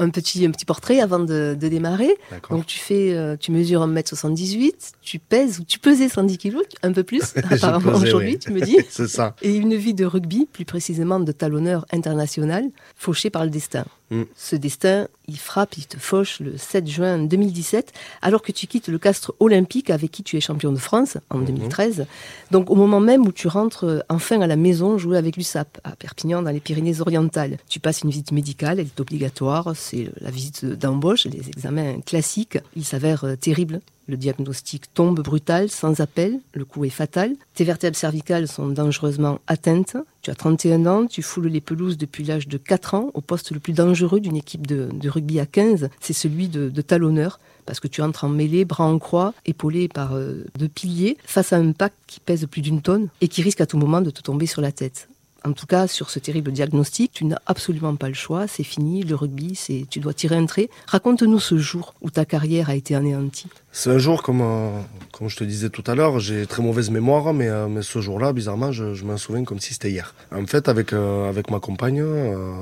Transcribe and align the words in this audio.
Un 0.00 0.10
petit, 0.10 0.44
un 0.46 0.50
petit 0.50 0.64
portrait 0.64 1.00
avant 1.00 1.18
de, 1.20 1.56
de 1.58 1.68
démarrer. 1.68 2.16
Donc 2.50 2.66
tu 2.66 2.78
fais, 2.78 3.14
euh, 3.14 3.36
tu 3.38 3.52
mesures 3.52 3.86
1m78, 3.86 4.92
tu 5.02 5.18
pèses 5.18 5.60
ou 5.60 5.64
tu 5.64 5.78
pesais 5.78 6.08
110 6.08 6.38
kg, 6.38 6.56
un 6.82 6.92
peu 6.92 7.02
plus 7.02 7.34
apparemment 7.50 7.92
aujourd'hui, 7.92 8.32
oui. 8.32 8.38
tu 8.38 8.52
me 8.52 8.60
dis. 8.60 8.78
C'est 8.88 9.08
ça. 9.08 9.36
Et 9.42 9.54
une 9.54 9.76
vie 9.76 9.94
de 9.94 10.04
rugby, 10.04 10.48
plus 10.50 10.64
précisément 10.64 11.20
de 11.20 11.32
talonneur 11.32 11.86
international, 11.92 12.64
fauché 12.96 13.30
par 13.30 13.44
le 13.44 13.50
destin. 13.50 13.84
Mm. 14.10 14.22
Ce 14.36 14.56
destin, 14.56 15.06
il 15.28 15.38
frappe, 15.38 15.76
il 15.76 15.86
te 15.86 15.96
fauche 15.96 16.40
le 16.40 16.56
7 16.58 16.86
juin 16.88 17.18
2017, 17.18 17.92
alors 18.22 18.42
que 18.42 18.50
tu 18.52 18.66
quittes 18.66 18.88
le 18.88 18.98
castre 18.98 19.34
olympique 19.38 19.88
avec 19.90 20.10
qui 20.10 20.22
tu 20.24 20.36
es 20.36 20.40
champion 20.40 20.72
de 20.72 20.78
France 20.78 21.16
en 21.30 21.38
Mhm. 21.38 21.44
2013. 21.46 22.06
Donc 22.50 22.70
au 22.70 22.74
moment 22.74 22.98
même 23.00 23.26
où 23.26 23.32
tu 23.32 23.46
rentres 23.46 23.84
euh, 23.84 24.00
enfin 24.08 24.40
à 24.40 24.46
la 24.48 24.56
maison 24.56 24.98
jouer 24.98 25.16
avec 25.16 25.36
l'USAP 25.36 25.78
à 25.84 25.94
Perpignan 25.96 26.42
dans 26.42 26.50
les 26.50 26.60
Pyrénées-Orientales. 26.60 27.58
Tu 27.68 27.78
passes 27.78 28.02
une 28.02 28.10
visite 28.10 28.32
médicale, 28.32 28.80
elle 28.80 28.86
est 28.86 29.00
obligatoire, 29.00 29.72
c'est 29.76 30.10
la 30.20 30.30
visite 30.30 30.64
d'embauche, 30.64 31.26
les 31.26 31.48
examens 31.48 32.00
classiques. 32.00 32.58
Il 32.74 32.84
s'avère 32.84 33.24
euh, 33.24 33.36
terrible. 33.36 33.80
Le 34.10 34.16
diagnostic 34.16 34.92
tombe 34.92 35.20
brutal, 35.20 35.70
sans 35.70 36.00
appel, 36.00 36.40
le 36.52 36.64
coup 36.64 36.84
est 36.84 36.90
fatal. 36.90 37.36
Tes 37.54 37.62
vertèbres 37.62 37.96
cervicales 37.96 38.48
sont 38.48 38.66
dangereusement 38.66 39.38
atteintes. 39.46 39.96
Tu 40.22 40.32
as 40.32 40.34
31 40.34 40.86
ans, 40.86 41.06
tu 41.06 41.22
foules 41.22 41.46
les 41.46 41.60
pelouses 41.60 41.96
depuis 41.96 42.24
l'âge 42.24 42.48
de 42.48 42.56
4 42.56 42.94
ans, 42.94 43.10
au 43.14 43.20
poste 43.20 43.52
le 43.52 43.60
plus 43.60 43.72
dangereux 43.72 44.18
d'une 44.18 44.34
équipe 44.34 44.66
de, 44.66 45.08
rugby 45.08 45.38
à 45.38 45.46
15, 45.46 45.90
c'est 46.00 46.12
celui 46.12 46.48
de, 46.48 46.80
talonneur, 46.80 47.38
parce 47.66 47.78
que 47.78 47.86
tu 47.86 48.02
entres 48.02 48.24
en 48.24 48.28
mêlée, 48.28 48.64
bras 48.64 48.84
en 48.84 48.98
croix, 48.98 49.32
épaulé 49.46 49.86
par 49.86 50.16
euh, 50.16 50.44
deux 50.58 50.68
piliers, 50.68 51.16
face 51.24 51.52
à 51.52 51.58
un 51.58 51.70
pack 51.70 51.92
qui 52.08 52.18
pèse 52.18 52.44
plus 52.50 52.62
d'une 52.62 52.82
tonne 52.82 53.10
et 53.20 53.28
qui 53.28 53.42
risque 53.42 53.60
à 53.60 53.66
tout 53.66 53.78
moment 53.78 54.00
de 54.00 54.10
te 54.10 54.22
tomber 54.22 54.46
sur 54.46 54.60
la 54.60 54.72
tête. 54.72 55.08
En 55.44 55.52
tout 55.52 55.66
cas, 55.66 55.86
sur 55.86 56.10
ce 56.10 56.18
terrible 56.18 56.52
diagnostic, 56.52 57.12
tu 57.12 57.24
n'as 57.24 57.38
absolument 57.46 57.96
pas 57.96 58.08
le 58.08 58.14
choix, 58.14 58.46
c'est 58.46 58.62
fini, 58.62 59.02
le 59.02 59.14
rugby, 59.14 59.58
tu 59.88 60.00
dois 60.00 60.12
tirer 60.12 60.36
un 60.36 60.44
trait. 60.44 60.68
Raconte-nous 60.86 61.40
ce 61.40 61.56
jour 61.56 61.94
où 62.02 62.10
ta 62.10 62.26
carrière 62.26 62.68
a 62.68 62.74
été 62.74 62.94
anéantie. 62.94 63.46
C'est 63.72 63.90
un 63.90 63.98
jour, 63.98 64.22
comme, 64.24 64.40
euh, 64.40 64.68
comme 65.12 65.28
je 65.28 65.36
te 65.36 65.44
disais 65.44 65.70
tout 65.70 65.84
à 65.86 65.94
l'heure, 65.94 66.18
j'ai 66.18 66.44
très 66.44 66.60
mauvaise 66.60 66.90
mémoire, 66.90 67.32
mais, 67.32 67.48
euh, 67.48 67.68
mais 67.68 67.82
ce 67.82 68.00
jour-là, 68.00 68.32
bizarrement, 68.32 68.72
je, 68.72 68.94
je 68.94 69.04
m'en 69.04 69.16
souviens 69.16 69.44
comme 69.44 69.60
si 69.60 69.74
c'était 69.74 69.90
hier. 69.90 70.12
En 70.34 70.44
fait, 70.44 70.68
avec, 70.68 70.92
euh, 70.92 71.28
avec 71.28 71.52
ma 71.52 71.60
compagne, 71.60 72.04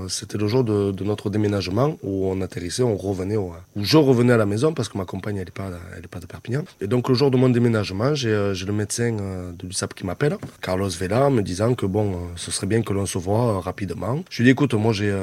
c'était 0.09 0.37
le 0.37 0.47
jour 0.49 0.65
de, 0.65 0.93
de 0.93 1.05
notre 1.05 1.31
déménagement 1.31 1.97
où 2.03 2.27
on 2.31 2.43
atterrissait, 2.43 2.83
on 2.83 2.97
revenait, 2.97 3.37
au, 3.37 3.53
où 3.75 3.85
je 3.85 3.97
revenais 3.97 4.35
à 4.35 4.37
la 4.37 4.45
maison 4.45 4.75
parce 4.75 4.91
que 4.91 4.99
ma 4.99 5.07
compagne, 5.07 5.37
elle 5.37 5.47
n'est 5.47 5.51
pas, 5.51 5.71
elle 5.97 6.05
est 6.05 6.09
pas 6.09 6.21
de 6.21 6.27
Perpignan. 6.27 6.63
Et 6.83 6.87
donc, 6.87 7.09
le 7.09 7.15
jour 7.15 7.31
de 7.31 7.39
mon 7.39 7.49
déménagement, 7.49 8.15
j'ai 8.15 8.29
le 8.29 8.73
médecin 8.73 9.13
de 9.13 9.67
l'USAP 9.67 9.95
qui 9.95 10.05
m'appelle, 10.05 10.37
Carlos 10.61 10.91
Vela, 10.91 11.31
me 11.31 11.41
disant 11.41 11.75
que 11.75 11.87
bon, 11.87 12.19
ce 12.37 12.51
serait 12.51 12.67
bien 12.67 12.83
que 12.83 12.93
l'on 12.93 13.07
se 13.07 13.17
voit 13.17 13.61
rapidement. 13.61 14.23
Je 14.29 14.43
lui 14.43 14.45
dis, 14.45 14.51
écoute, 14.51 14.75
moi, 14.75 14.93
j'ai 14.93 15.15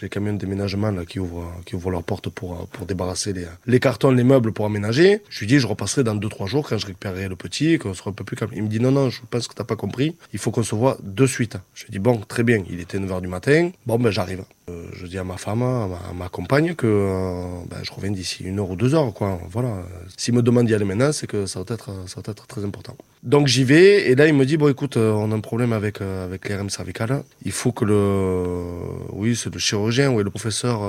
les 0.00 0.08
camions 0.08 0.34
de 0.34 0.38
déménagement 0.38 0.92
là, 0.92 1.04
qui, 1.04 1.18
ouvrent, 1.18 1.52
qui 1.66 1.74
ouvrent 1.74 1.90
leurs 1.90 2.04
portes 2.04 2.28
pour, 2.28 2.68
pour 2.68 2.86
débarrasser 2.86 3.32
les, 3.32 3.46
les 3.66 3.80
cartons, 3.80 4.12
les 4.12 4.24
meubles 4.24 4.52
pour 4.52 4.66
aménager. 4.66 5.07
Je 5.28 5.40
lui 5.40 5.46
dis, 5.46 5.58
je 5.58 5.66
repasserai 5.66 6.04
dans 6.04 6.14
2-3 6.14 6.46
jours 6.46 6.68
quand 6.68 6.78
je 6.78 6.86
récupérerai 6.86 7.28
le 7.28 7.36
petit, 7.36 7.74
et 7.74 7.78
qu'on 7.78 7.94
sera 7.94 8.10
un 8.10 8.12
peu 8.12 8.24
plus 8.24 8.36
calme. 8.36 8.52
Il 8.54 8.62
me 8.62 8.68
dit, 8.68 8.80
non, 8.80 8.92
non, 8.92 9.10
je 9.10 9.20
pense 9.30 9.48
que 9.48 9.54
t'as 9.54 9.64
pas 9.64 9.76
compris. 9.76 10.16
Il 10.32 10.38
faut 10.38 10.50
qu'on 10.50 10.62
se 10.62 10.74
voit 10.74 10.98
de 11.02 11.26
suite. 11.26 11.56
Je 11.74 11.84
lui 11.84 11.92
dis, 11.92 11.98
bon, 11.98 12.18
très 12.18 12.42
bien. 12.42 12.62
Il 12.70 12.80
était 12.80 12.98
9h 12.98 13.20
du 13.20 13.28
matin. 13.28 13.70
Bon, 13.86 13.98
ben, 13.98 14.10
j'arrive. 14.10 14.44
Euh, 14.68 14.86
je 14.92 15.06
dis 15.06 15.18
à 15.18 15.24
ma 15.24 15.36
femme, 15.36 15.62
à 15.62 16.12
ma, 16.14 16.28
compagne 16.28 16.74
que 16.74 16.86
euh, 16.86 17.42
ben, 17.70 17.78
je 17.82 17.92
reviens 17.92 18.10
d'ici 18.10 18.44
une 18.44 18.58
heure 18.58 18.70
ou 18.70 18.76
deux 18.76 18.94
heures, 18.94 19.12
quoi. 19.14 19.40
Voilà. 19.50 19.82
S'il 20.16 20.34
me 20.34 20.42
demande 20.42 20.66
d'y 20.66 20.74
aller 20.74 20.84
maintenant, 20.84 21.12
c'est 21.12 21.26
que 21.26 21.46
ça 21.46 21.60
va 21.60 21.74
être, 21.74 21.90
ça 22.06 22.20
va 22.20 22.30
être 22.30 22.46
très 22.46 22.64
important. 22.64 22.96
Donc 23.22 23.46
j'y 23.46 23.64
vais, 23.64 24.10
et 24.10 24.14
là 24.14 24.26
il 24.26 24.34
me 24.34 24.44
dit, 24.44 24.56
bon 24.56 24.68
écoute, 24.68 24.96
euh, 24.96 25.12
on 25.12 25.32
a 25.32 25.34
un 25.34 25.40
problème 25.40 25.72
avec, 25.72 26.00
avec 26.00 26.48
l'IRM 26.48 26.70
cervicale. 26.70 27.22
Il 27.44 27.52
faut 27.52 27.72
que 27.72 27.84
le, 27.84 28.64
oui, 29.12 29.34
c'est 29.36 29.52
le 29.52 29.58
chirurgien, 29.58 30.10
oui, 30.10 30.22
le 30.22 30.30
professeur 30.30 30.80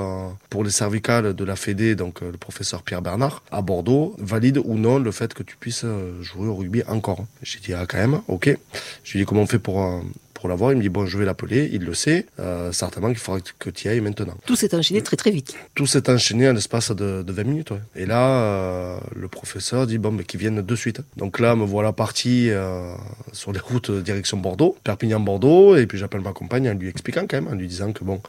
pour 0.50 0.64
les 0.64 0.70
cervicales 0.70 1.34
de 1.34 1.44
la 1.44 1.56
Fédé, 1.56 1.96
donc 1.96 2.22
le 2.22 2.38
professeur 2.38 2.84
Pierre 2.84 3.02
Bernard, 3.02 3.44
à 3.52 3.62
Bordeaux, 3.62 4.16
valide 4.20 4.60
ou 4.64 4.76
non 4.76 5.00
le 5.00 5.12
fait 5.12 5.34
que 5.34 5.44
tu 5.44 5.56
puisses 5.58 5.86
jouer 6.22 6.48
au 6.48 6.56
rugby 6.56 6.84
encore. 6.88 7.26
J'ai 7.42 7.60
dit, 7.60 7.74
ah 7.74 7.86
quand 7.88 7.98
même, 7.98 8.22
ok. 8.28 8.58
Je 9.04 9.12
lui 9.14 9.20
dis, 9.20 9.26
comment 9.26 9.42
on 9.42 9.48
fait 9.48 9.60
pour... 9.60 10.04
pour 10.40 10.48
l'avoir, 10.48 10.72
il 10.72 10.78
me 10.78 10.82
dit 10.82 10.88
bon 10.90 11.06
je 11.06 11.18
vais 11.18 11.26
l'appeler, 11.26 11.70
il 11.74 11.84
le 11.84 11.94
sait, 11.94 12.26
euh, 12.40 12.72
certainement 12.72 13.10
qu'il 13.10 13.18
faudra 13.18 13.42
que 13.60 13.70
tu 13.70 13.88
y 13.88 13.92
ailles 13.92 14.00
maintenant. 14.00 14.36
Tout 14.46 14.56
s'est 14.56 14.74
enchaîné 14.74 15.02
très 15.02 15.18
très 15.18 15.32
vite. 15.32 15.54
Tout 15.76 15.86
s'est 15.86 16.10
enchaîné 16.10 16.48
en 16.50 16.54
l'espace 16.54 16.92
de, 16.92 17.24
de 17.24 17.34
20 17.34 17.44
minutes. 17.44 17.72
ouais. 17.72 17.82
Et 17.98 18.06
là, 18.06 18.30
euh, 18.30 18.98
le 19.16 19.28
professeur 19.28 19.86
dit 19.86 19.98
bon, 19.98 20.12
mais 20.12 20.24
qu'ils 20.24 20.40
viennent 20.40 20.62
de 20.62 20.76
suite. 20.76 21.02
Donc 21.18 21.40
là, 21.40 21.58
me 21.58 21.66
voilà 21.66 21.92
parti 21.92 22.50
euh, 22.52 22.94
sur 23.34 23.52
les 23.52 23.60
routes 23.60 23.92
direction 23.92 24.38
Bordeaux, 24.38 24.78
Perpignan-Bordeaux, 24.86 25.76
et 25.76 25.86
puis 25.88 25.98
j'appelle 25.98 26.22
ma 26.22 26.32
compagne 26.32 26.70
en 26.70 26.74
lui 26.74 26.88
expliquant 26.88 27.26
quand 27.30 27.36
même, 27.36 27.50
en 27.50 27.56
lui 27.56 27.68
disant 27.68 27.92
que 27.92 28.06
bon, 28.06 28.22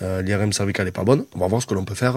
l'IRM 0.00 0.52
cervicale 0.52 0.86
est 0.86 0.92
pas 0.92 1.02
bonne. 1.04 1.24
On 1.34 1.40
va 1.40 1.48
voir 1.48 1.60
ce 1.60 1.66
que 1.66 1.74
l'on 1.74 1.84
peut 1.84 1.96
faire 1.96 2.16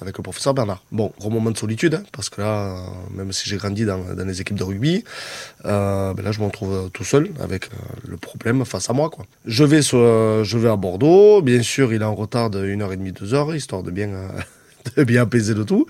avec 0.00 0.16
le 0.16 0.22
professeur 0.22 0.52
Bernard. 0.52 0.82
Bon, 0.90 1.12
gros 1.20 1.30
moment 1.30 1.52
de 1.52 1.56
solitude, 1.56 1.94
hein, 1.94 2.02
parce 2.10 2.28
que 2.28 2.40
là, 2.40 2.76
même 3.14 3.32
si 3.32 3.48
j'ai 3.48 3.56
grandi 3.56 3.84
dans, 3.84 3.98
dans 3.98 4.26
les 4.26 4.40
équipes 4.40 4.56
de 4.58 4.64
rugby, 4.64 5.04
ben 5.62 6.14
là, 6.22 6.32
je 6.32 6.40
me 6.40 6.46
retrouve 6.46 6.90
tout 6.92 7.04
seul 7.04 7.30
avec 7.40 7.70
le 8.06 8.16
problème 8.16 8.63
face 8.64 8.88
à 8.90 8.92
moi. 8.92 9.10
Quoi. 9.10 9.24
Je 9.44 9.64
vais 9.64 9.80
euh, 9.94 10.44
je 10.44 10.58
vais 10.58 10.68
à 10.68 10.76
Bordeaux. 10.76 11.42
Bien 11.42 11.62
sûr, 11.62 11.92
il 11.92 12.02
est 12.02 12.04
en 12.04 12.14
retard 12.14 12.50
de 12.50 12.64
1h30, 12.66 13.12
2h, 13.12 13.56
histoire 13.56 13.82
de 13.82 13.90
bien, 13.90 14.08
euh, 14.08 14.28
de 14.96 15.04
bien 15.04 15.22
apaiser 15.22 15.54
le 15.54 15.64
tout. 15.64 15.86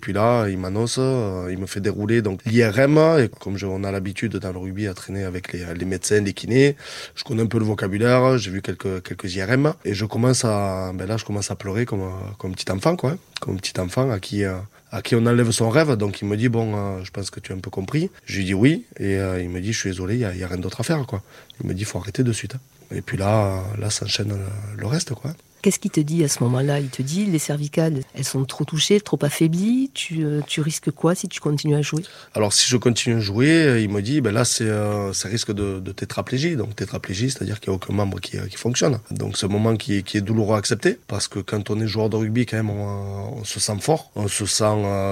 Puis 0.00 0.12
là, 0.12 0.48
il 0.48 0.58
m'annonce, 0.58 0.96
euh, 0.98 1.48
il 1.50 1.58
me 1.58 1.66
fait 1.66 1.80
dérouler 1.80 2.22
l'IRM. 2.46 2.98
Et 3.20 3.28
comme 3.40 3.56
on 3.64 3.84
a 3.84 3.90
l'habitude 3.92 4.36
dans 4.36 4.52
le 4.52 4.58
rugby 4.58 4.86
à 4.86 4.94
traîner 4.94 5.24
avec 5.24 5.52
les, 5.52 5.64
les 5.76 5.84
médecins, 5.84 6.20
les 6.20 6.32
kinés, 6.32 6.76
je 7.14 7.24
connais 7.24 7.42
un 7.42 7.46
peu 7.46 7.58
le 7.58 7.64
vocabulaire. 7.64 8.38
J'ai 8.38 8.50
vu 8.50 8.62
quelques 8.62 9.02
quelques 9.02 9.34
IRM 9.36 9.74
et 9.84 9.94
je 9.94 10.04
commence 10.04 10.44
à, 10.44 10.92
ben 10.94 11.06
là, 11.06 11.16
je 11.16 11.24
commence 11.24 11.50
à 11.50 11.56
pleurer 11.56 11.84
comme 11.86 12.02
un- 12.02 12.34
comme 12.38 12.52
petit 12.52 12.70
enfant, 12.70 12.96
quoi, 12.96 13.10
hein. 13.12 13.18
comme 13.40 13.56
petit 13.60 13.78
enfant 13.80 14.10
à 14.10 14.18
qui 14.20 14.44
euh, 14.44 14.54
à 14.90 15.02
qui 15.02 15.14
on 15.14 15.26
enlève 15.26 15.50
son 15.50 15.68
rêve. 15.70 15.96
Donc 15.96 16.20
il 16.22 16.28
me 16.28 16.36
dit 16.36 16.48
bon, 16.48 16.76
euh, 16.76 17.04
je 17.04 17.10
pense 17.10 17.30
que 17.30 17.40
tu 17.40 17.52
as 17.52 17.54
un 17.54 17.60
peu 17.60 17.70
compris. 17.70 18.10
Je 18.24 18.38
lui 18.38 18.44
dis 18.44 18.54
oui 18.54 18.86
et 18.98 19.16
euh, 19.16 19.42
il 19.42 19.50
me 19.50 19.60
dit 19.60 19.72
je 19.72 19.78
suis 19.78 19.90
désolé, 19.90 20.14
il 20.14 20.20
y 20.20 20.24
a, 20.24 20.28
a 20.28 20.48
rien 20.48 20.58
d'autre 20.58 20.80
à 20.80 20.84
faire, 20.84 21.06
quoi. 21.06 21.22
Il 21.60 21.66
me 21.66 21.74
dit 21.74 21.84
faut 21.84 21.98
arrêter 21.98 22.22
de 22.22 22.32
suite. 22.32 22.54
Et 22.90 23.02
puis 23.02 23.16
là, 23.16 23.62
là 23.78 23.90
s'enchaîne 23.90 24.34
le 24.76 24.86
reste, 24.86 25.14
quoi. 25.14 25.34
Qu'est-ce 25.62 25.78
qu'il 25.78 25.90
te 25.90 26.00
dit 26.00 26.22
à 26.24 26.28
ce 26.28 26.42
moment-là? 26.44 26.80
Il 26.80 26.88
te 26.88 27.02
dit 27.02 27.26
les 27.26 27.38
cervicales, 27.38 28.00
elles 28.14 28.24
sont 28.24 28.44
trop 28.44 28.64
touchées, 28.64 29.00
trop 29.00 29.18
affaiblies. 29.22 29.90
Tu, 29.92 30.24
euh, 30.24 30.40
tu 30.46 30.60
risques 30.60 30.90
quoi 30.90 31.14
si 31.14 31.28
tu 31.28 31.40
continues 31.40 31.74
à 31.74 31.82
jouer? 31.82 32.02
Alors 32.34 32.52
si 32.52 32.68
je 32.68 32.76
continue 32.76 33.16
à 33.16 33.20
jouer, 33.20 33.50
euh, 33.50 33.80
il 33.80 33.88
me 33.88 34.00
dit, 34.02 34.20
ben 34.20 34.32
là 34.32 34.44
c'est 34.44 34.68
euh, 34.68 35.12
risque 35.24 35.52
de, 35.52 35.80
tétraplégie. 35.92 36.56
Donc 36.56 36.76
tétraplégie, 36.76 37.30
c'est-à-dire 37.30 37.60
qu'il 37.60 37.70
n'y 37.70 37.74
a 37.74 37.76
aucun 37.76 37.92
membre 37.92 38.20
qui, 38.20 38.38
euh, 38.38 38.46
qui 38.46 38.56
fonctionne. 38.56 39.00
Donc 39.10 39.36
c'est 39.36 39.46
un 39.46 39.48
moment 39.48 39.76
qui 39.76 39.96
est, 39.96 40.02
qui 40.02 40.16
est 40.16 40.20
douloureux 40.20 40.54
à 40.54 40.58
accepter 40.58 40.98
parce 41.06 41.28
que 41.28 41.38
quand 41.40 41.70
on 41.70 41.80
est 41.80 41.86
joueur 41.86 42.08
de 42.08 42.16
rugby, 42.16 42.46
quand 42.46 42.56
même, 42.56 42.70
on, 42.70 43.44
se 43.44 43.60
sent 43.60 43.78
fort, 43.80 44.10
on 44.14 44.28
se 44.28 44.46
sent 44.46 44.64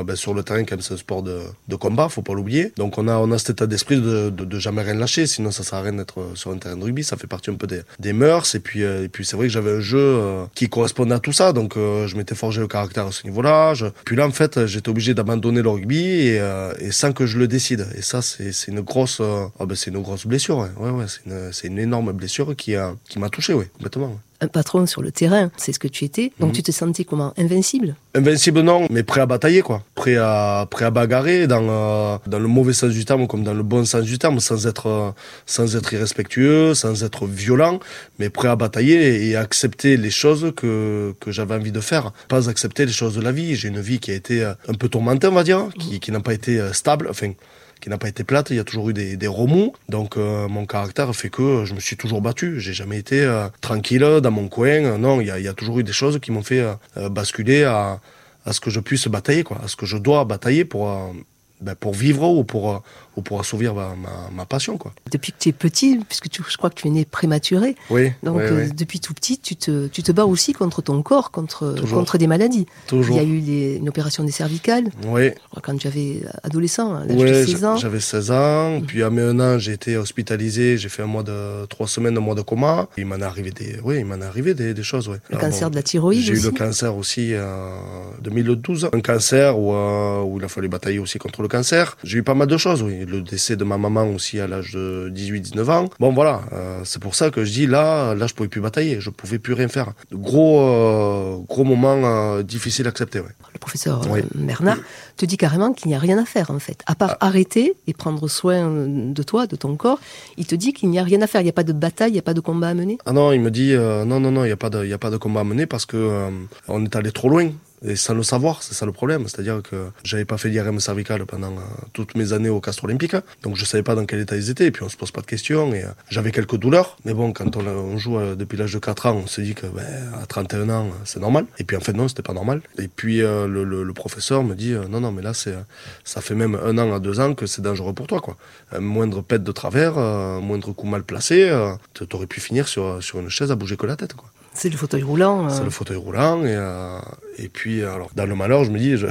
ben, 0.05 0.17
sur 0.17 0.35
le 0.35 0.43
terrain 0.43 0.65
quand 0.65 0.77
même 0.77 0.83
c'est 0.83 0.95
un 0.95 0.99
sport 0.99 1.23
de, 1.23 1.43
de 1.69 1.77
combat, 1.77 2.09
faut 2.09 2.23
pas 2.23 2.35
l'oublier. 2.35 2.73
Donc 2.77 2.99
on 2.99 3.09
a 3.09 3.17
on 3.17 3.33
a 3.33 3.39
cet 3.39 3.51
état 3.51 3.67
d'esprit 3.67 4.01
de, 4.01 4.31
de, 4.31 4.59
jamais 4.59 4.83
rien 4.83 4.95
lâcher, 4.95 5.27
sinon 5.27 5.51
ça 5.51 5.62
sert 5.62 5.79
à 5.79 5.83
rien 5.83 5.93
d'être 5.95 6.33
sur 6.35 6.51
un 6.51 6.59
terrain 6.59 6.77
de 6.77 6.85
rugby. 6.85 7.03
Ça 7.03 7.17
fait 7.17 7.27
partie 7.27 7.51
un 7.51 7.55
peu 7.55 7.67
des, 7.67 7.83
des 7.99 8.12
mœurs 8.12 8.55
et 8.55 8.61
puis 8.61 8.83
et 8.83 9.09
puis 9.09 9.25
c'est 9.25 9.37
vrai 9.37 9.47
que 9.47 9.53
j'avais 9.53 9.73
un 9.73 9.81
jeu 9.81 10.36
qui 10.55 10.69
correspondait 10.69 11.15
à 11.15 11.19
tout 11.21 11.33
ça, 11.33 11.53
donc 11.53 11.77
euh, 11.77 12.06
je 12.06 12.17
m'étais 12.17 12.35
forgé 12.35 12.61
le 12.61 12.69
caractère 12.69 13.06
à 13.06 13.12
ce 13.12 13.25
niveau-là. 13.27 13.75
Je- 13.75 13.87
Puis 14.05 14.17
là 14.17 14.27
en 14.27 14.31
fait 14.33 14.67
j'étais 14.67 14.88
obligé 14.88 15.15
d'abandonner 15.15 15.62
le 15.62 15.69
rugby 15.69 16.05
et, 16.29 16.38
euh, 16.41 16.73
et 16.81 16.93
sans 16.93 17.12
que 17.12 17.27
je 17.27 17.38
le 17.38 17.49
décide. 17.49 17.87
Et 17.97 18.03
ça 18.03 18.23
c'est 18.23 18.53
une 18.69 18.81
grosse 18.81 19.19
euh, 19.21 19.47
ah 19.61 19.67
ben, 19.67 19.75
c'est 19.75 19.91
une 19.91 20.03
grosse 20.03 20.27
blessure. 20.27 20.59
Ouais 20.59 20.71
ouais, 20.79 20.91
ouais 20.91 21.05
c'est 21.09 21.25
une 21.27 21.73
une 21.73 21.79
énorme 21.79 22.12
blessure 22.12 22.55
qui 22.56 22.75
qui 23.09 23.19
m'a 23.19 23.29
touché 23.29 23.55
ouais 23.55 23.67
complètement. 23.75 24.06
ouais. 24.09 24.19
Un 24.41 24.49
patron 24.49 24.87
sur 24.87 25.00
le 25.03 25.11
terrain, 25.12 25.50
c'est 25.56 25.73
ce 25.73 25.79
que 25.79 25.88
tu 25.88 26.05
étais. 26.05 26.33
Donc 26.41 26.50
Mhm. 26.50 26.55
tu 26.56 26.62
te 26.62 26.73
sentais 26.73 27.05
comment? 27.05 27.33
Invincible? 27.38 27.94
Invincible 28.15 28.61
non, 28.61 28.87
mais 28.91 29.03
prêt 29.03 29.21
à 29.23 29.27
batailler 29.27 29.62
quoi, 29.62 29.83
prêt 29.94 30.17
à 30.17 30.67
prêt 30.71 30.85
à 30.85 30.91
bagarrer 30.91 31.47
dans 31.47 31.67
euh, 31.69 32.19
dans 32.27 32.38
le 32.38 32.49
mauvais 32.49 32.73
sens 32.73 32.93
du 32.93 33.05
terme 33.05 33.27
comme 33.27 33.44
dans 33.44 33.55
le 33.55 33.62
bon 33.62 33.85
sens 33.85 34.03
du 34.05 34.19
terme, 34.19 34.41
sans 34.41 34.67
être 34.67 34.87
euh, 34.88 35.11
sans 35.47 35.75
être 35.77 35.93
irrespectueux, 35.93 36.75
sans 36.75 37.03
être 37.05 37.27
violent, 37.27 37.81
mais 38.19 38.29
prêt 38.31 38.49
à 38.49 38.56
batailler 38.56 39.27
et 39.29 39.37
à 39.37 39.41
accepter 39.41 39.97
les 39.97 40.11
choses 40.11 40.53
que 40.56 41.15
que 41.21 41.31
j'avais 41.32 41.55
envie 41.55 41.73
de 41.73 41.81
faire, 41.81 42.12
pas 42.29 42.49
accepter 42.49 42.85
les 42.87 42.93
choses 42.93 43.15
de 43.17 43.23
la 43.23 43.32
vie. 43.32 43.55
J'ai 43.56 43.69
une 43.69 43.81
vie 43.81 43.99
qui 44.00 44.11
a 44.11 44.15
été 44.15 44.43
euh, 44.43 44.53
un 44.69 44.75
peu 44.75 44.89
tourmentée 44.89 45.27
on 45.29 45.32
va 45.32 45.44
dire, 45.44 45.69
qui 45.79 45.99
qui 46.00 46.12
n'a 46.12 46.21
pas 46.21 46.35
été 46.35 46.61
stable, 46.73 47.09
enfin 47.11 47.32
qui 47.81 47.90
n'a 47.90 47.99
pas 47.99 48.08
été 48.08 48.25
plate. 48.25 48.50
Il 48.50 48.56
y 48.56 48.58
a 48.58 48.64
toujours 48.64 48.90
eu 48.90 48.93
des, 48.93 49.17
des 49.17 49.26
remous. 49.26 49.73
Donc 49.88 50.17
euh, 50.17 50.49
mon 50.49 50.67
caractère 50.67 51.14
fait 51.14 51.31
que 51.31 51.64
je 51.64 51.75
me 51.75 51.81
suis 51.81 51.96
toujours 51.96 52.20
battu. 52.20 52.61
J'ai 52.61 52.73
jamais 52.73 52.99
été 52.99 53.23
euh, 53.23 53.49
tranquille 53.61 54.20
dans 54.23 54.31
mon 54.31 54.49
coin. 54.49 54.99
Non, 54.99 55.20
il 55.20 55.26
y 55.26 55.49
a, 55.49 55.55
toujours 55.55 55.78
eu 55.78 55.84
des 55.84 55.93
choses 55.93 56.19
qui 56.20 56.32
m'ont 56.32 56.43
fait 56.43 56.61
euh, 56.96 57.08
basculer 57.08 57.64
à, 57.64 58.00
à 58.44 58.52
ce 58.52 58.61
que 58.61 58.70
je 58.70 58.81
puisse 58.81 59.08
batailler, 59.08 59.44
quoi, 59.44 59.61
à 59.64 59.69
ce 59.69 59.76
que 59.76 59.87
je 59.87 59.96
dois 59.96 60.25
batailler 60.25 60.64
pour 60.64 61.14
ben, 61.62 61.75
pour 61.75 61.94
vivre 61.94 62.28
ou 62.28 62.44
pour 62.44 62.82
ou 63.17 63.23
pour 63.23 63.41
assouvir 63.41 63.75
ma, 63.75 63.95
ma, 63.97 64.31
ma 64.35 64.45
passion, 64.47 64.77
quoi. 64.79 64.93
Depuis 65.11 65.33
que 65.33 65.39
tu 65.39 65.49
es 65.49 65.53
petit, 65.53 65.99
puisque 66.09 66.29
tu, 66.29 66.43
je 66.49 66.57
crois 66.57 66.71
que 66.71 66.75
tu 66.75 66.87
es 66.87 66.91
né 66.91 67.05
prématuré, 67.05 67.75
Oui. 67.91 68.13
donc 68.23 68.37
oui, 68.37 68.43
euh, 68.45 68.65
oui. 68.67 68.73
depuis 68.77 69.01
tout 69.01 69.15
petit, 69.15 69.39
tu 69.39 69.57
te, 69.57 69.87
tu 69.89 70.03
te 70.03 70.13
bats 70.13 70.27
aussi 70.27 70.53
contre 70.53 70.83
ton 70.83 71.03
corps, 71.03 71.31
contre, 71.31 71.73
Toujours. 71.75 71.99
contre 71.99 72.19
des 72.19 72.27
maladies. 72.27 72.67
Toujours. 72.87 73.17
Il 73.17 73.23
y 73.23 73.25
a 73.25 73.29
eu 73.29 73.77
une 73.77 73.89
opération 73.89 74.23
des 74.25 74.31
cervicales 74.33 74.85
Oui. 75.07 75.31
quand 75.63 75.77
tu 75.79 75.87
avais 75.87 76.23
adolescent, 76.43 76.95
à 76.95 77.05
l'âge 77.05 77.17
de 77.17 77.23
Ouais, 77.23 77.45
16 77.47 77.65
ans. 77.65 77.77
j'avais 77.77 78.01
16 78.01 78.31
ans. 78.31 78.81
Puis 78.87 79.03
à 79.03 79.11
mes 79.11 79.23
un 79.23 79.41
an, 79.41 79.59
j'ai 79.59 79.73
été 79.73 79.97
hospitalisé. 79.97 80.77
J'ai 80.79 80.89
fait 80.89 81.03
un 81.03 81.07
mois 81.07 81.23
de 81.23 81.65
trois 81.67 81.89
semaines, 81.89 82.17
un 82.17 82.21
mois 82.21 82.35
de 82.35 82.43
coma. 82.43 82.89
Il 82.99 83.07
m'en 83.07 83.17
est 83.17 83.23
arrivé 83.23 83.51
des, 83.51 83.81
oui, 83.83 83.97
il 84.01 84.05
m'en 84.05 84.17
est 84.21 84.25
arrivé 84.25 84.55
des, 84.55 84.75
des 84.75 84.83
choses. 84.83 85.09
Ouais. 85.09 85.17
Le 85.31 85.37
Ah, 85.37 85.41
cancer 85.41 85.69
bon, 85.69 85.71
de 85.71 85.77
la 85.77 85.83
thyroïde 85.83 86.23
J'ai 86.23 86.35
eu 86.35 86.41
le 86.41 86.51
cancer 86.51 86.95
aussi 86.97 87.33
en 87.37 88.21
2012. 88.23 88.91
Un 88.93 89.01
cancer 89.01 89.59
où, 89.59 89.73
euh, 89.73 90.23
où 90.23 90.39
il 90.39 90.45
a 90.45 90.49
fallu 90.49 90.69
batailler 90.69 90.99
aussi 90.99 91.19
contre 91.19 91.43
le 91.43 91.49
cancer. 91.49 91.97
J'ai 92.05 92.19
eu 92.19 92.23
pas 92.23 92.35
mal 92.35 92.49
de 92.49 92.57
choses, 92.57 92.83
oui. 92.83 93.06
Le 93.06 93.23
décès 93.23 93.56
de 93.56 93.64
ma 93.64 93.79
maman 93.79 94.05
aussi 94.08 94.41
à 94.41 94.47
l'âge 94.49 94.73
de 94.73 95.11
18-19 95.14 95.70
ans. 95.70 95.88
Bon, 96.00 96.12
voilà. 96.12 96.43
euh, 96.53 96.81
c'est 96.85 97.00
pour 97.00 97.14
ça 97.14 97.31
que 97.31 97.44
je 97.44 97.53
dis 97.53 97.67
là, 97.67 98.14
là, 98.14 98.26
je 98.26 98.35
pouvais 98.35 98.49
plus 98.49 98.61
batailler. 98.61 99.00
Je 99.00 99.11
pouvais 99.11 99.38
plus 99.38 99.53
rien 99.55 99.69
faire. 99.69 99.93
Gros, 100.12 100.61
euh, 100.61 101.37
gros 101.49 101.64
moment 101.64 102.00
euh, 102.05 102.43
difficile 102.43 102.87
à 102.87 102.88
accepter, 102.91 103.20
ouais. 103.20 103.26
Le 103.55 103.58
professeur 103.58 104.00
Oui. 104.11 104.20
Bernard 104.35 104.79
te 105.17 105.25
dit 105.27 105.37
carrément 105.37 105.73
qu'il 105.73 105.89
n'y 105.89 105.95
a 105.95 105.99
rien 105.99 106.19
à 106.19 106.25
faire 106.25 106.51
en 106.51 106.59
fait. 106.59 106.83
À 106.87 106.95
part 106.95 107.17
Ah. 107.21 107.27
arrêter 107.27 107.75
et 107.87 107.93
prendre 107.95 108.29
soin 108.29 108.87
de 108.87 109.23
toi, 109.23 109.47
de 109.47 109.57
ton 109.57 109.77
corps, 109.77 109.99
il 110.37 110.47
te 110.47 110.55
dit 110.55 110.73
qu'il 110.73 110.91
n'y 110.91 110.99
a 110.99 111.03
rien 111.03 111.21
à 111.23 111.27
faire. 111.27 111.41
Il 111.41 111.45
n'y 111.45 111.51
a 111.51 111.55
pas 111.55 111.63
de 111.65 111.73
bataille, 111.73 112.11
il 112.11 112.15
n'y 112.15 112.19
a 112.19 112.23
pas 112.23 112.35
de 112.35 112.41
combat 112.41 112.69
à 112.69 112.75
mener. 112.75 112.99
Ah 113.07 113.13
non, 113.13 113.33
il 113.33 113.41
me 113.41 113.51
dit 113.51 113.73
euh, 113.73 114.05
non, 114.05 114.21
non, 114.21 114.31
non, 114.31 114.45
il 114.45 114.49
n'y 114.49 114.53
a, 114.53 114.57
pas 114.57 114.71
de- 114.71 114.85
il 114.85 114.91
y 114.91 114.95
a 114.95 114.99
pas 114.99 115.11
de 115.11 115.17
combat 115.17 115.41
à 115.41 115.45
mener 115.45 115.67
parce 115.67 115.87
que 115.87 115.97
euh, 115.97 116.31
on 116.69 116.85
est 116.85 116.95
allé 116.97 117.13
trop 117.13 117.29
loin. 117.29 117.51
Et 117.85 117.95
sans 117.95 118.15
le 118.15 118.23
savoir, 118.23 118.63
c'est 118.63 118.73
ça 118.75 118.87
le 118.87 118.91
problème. 118.93 119.29
C'est-à-dire 119.29 119.61
que 119.63 119.89
j'avais 120.03 120.25
pas 120.25 120.39
fait 120.39 120.49
d'IRM 120.49 120.81
cervical 120.81 121.25
pendant 121.27 121.53
euh, 121.53 121.61
toutes 121.93 122.17
mes 122.17 122.33
années 122.33 122.49
au 122.49 122.59
Castre 122.59 122.85
Olympique. 122.85 123.15
Donc 123.43 123.55
je 123.57 123.65
savais 123.67 123.83
pas 123.83 123.95
dans 123.95 124.07
quel 124.07 124.19
état 124.21 124.35
ils 124.35 124.49
étaient. 124.49 124.65
Et 124.67 124.71
puis 124.71 124.83
on 124.83 124.89
se 124.89 124.97
pose 124.97 125.11
pas 125.11 125.21
de 125.21 125.27
questions. 125.27 125.73
Et 125.75 125.85
euh, 125.85 125.89
j'avais 126.09 126.33
quelques 126.33 126.57
douleurs. 126.57 126.97
Mais 127.05 127.13
bon, 127.13 127.33
quand 127.33 127.55
on, 127.57 127.67
on 127.67 127.99
joue 127.99 128.19
depuis 128.35 128.57
l'âge 128.57 128.73
de 128.73 128.79
4 128.79 129.07
ans, 129.07 129.21
on 129.25 129.27
se 129.27 129.43
dit 129.43 129.55
que 129.55 129.67
ben, 129.67 129.85
à 130.21 130.25
31 130.27 130.71
ans, 130.71 130.89
c'est 131.05 131.21
normal. 131.21 131.45
Et 131.59 131.65
puis 131.65 131.77
en 131.77 131.81
fait, 131.81 131.93
non, 131.93 132.09
c'était 132.09 132.23
pas 132.23 132.33
normal. 132.33 132.63
Et 132.79 132.89
puis 132.89 133.21
euh, 133.23 133.47
le, 133.47 133.63
le- 133.63 133.83
le 133.85 133.93
professeur 133.93 134.43
me 134.43 134.55
dit 134.55 134.73
euh, 134.73 134.89
non, 134.89 135.01
non, 135.06 135.12
mais 135.12 135.23
là, 135.23 135.32
c'est, 135.35 135.53
euh, 135.53 135.61
ça 136.05 136.20
fait 136.20 136.35
même 136.35 136.58
un 136.62 136.76
an 136.79 136.93
à 136.93 136.99
deux 137.00 137.20
ans 137.20 137.35
que 137.35 137.47
c'est 137.47 137.62
dangereux 137.62 137.93
pour 137.93 138.06
toi. 138.06 138.20
Quoi. 138.20 138.37
Un 138.73 138.81
moindre 138.81 139.23
pète 139.23 139.44
de 139.44 139.53
travers, 139.53 139.97
euh, 139.99 140.38
un 140.38 140.41
moindre 140.41 140.73
coup 140.73 140.87
mal 140.87 141.05
placé, 141.05 141.49
euh, 141.49 141.73
t'aurais 142.08 142.26
pu 142.26 142.41
finir 142.41 142.67
sur, 142.69 143.03
sur 143.03 143.20
une 143.20 143.29
chaise 143.31 143.50
à 143.53 143.55
bouger 143.55 143.76
que 143.76 143.87
la 143.87 143.97
tête. 143.97 144.14
Quoi. 144.14 144.29
C'est 144.53 144.69
le 144.69 144.76
fauteuil 144.76 145.03
roulant. 145.03 145.47
euh, 145.47 145.50
C'est 145.50 145.64
le 145.64 145.70
fauteuil 145.70 145.97
roulant. 145.97 146.44
Et, 146.44 146.55
euh, 146.56 146.99
et 147.38 147.49
puis, 147.49 147.82
alors, 147.85 148.11
dans 148.17 148.26
le 148.26 148.35
malheur, 148.35 148.64
je 148.64 148.70
me 148.70 148.79
dis, 148.79 148.97
je, 148.97 149.06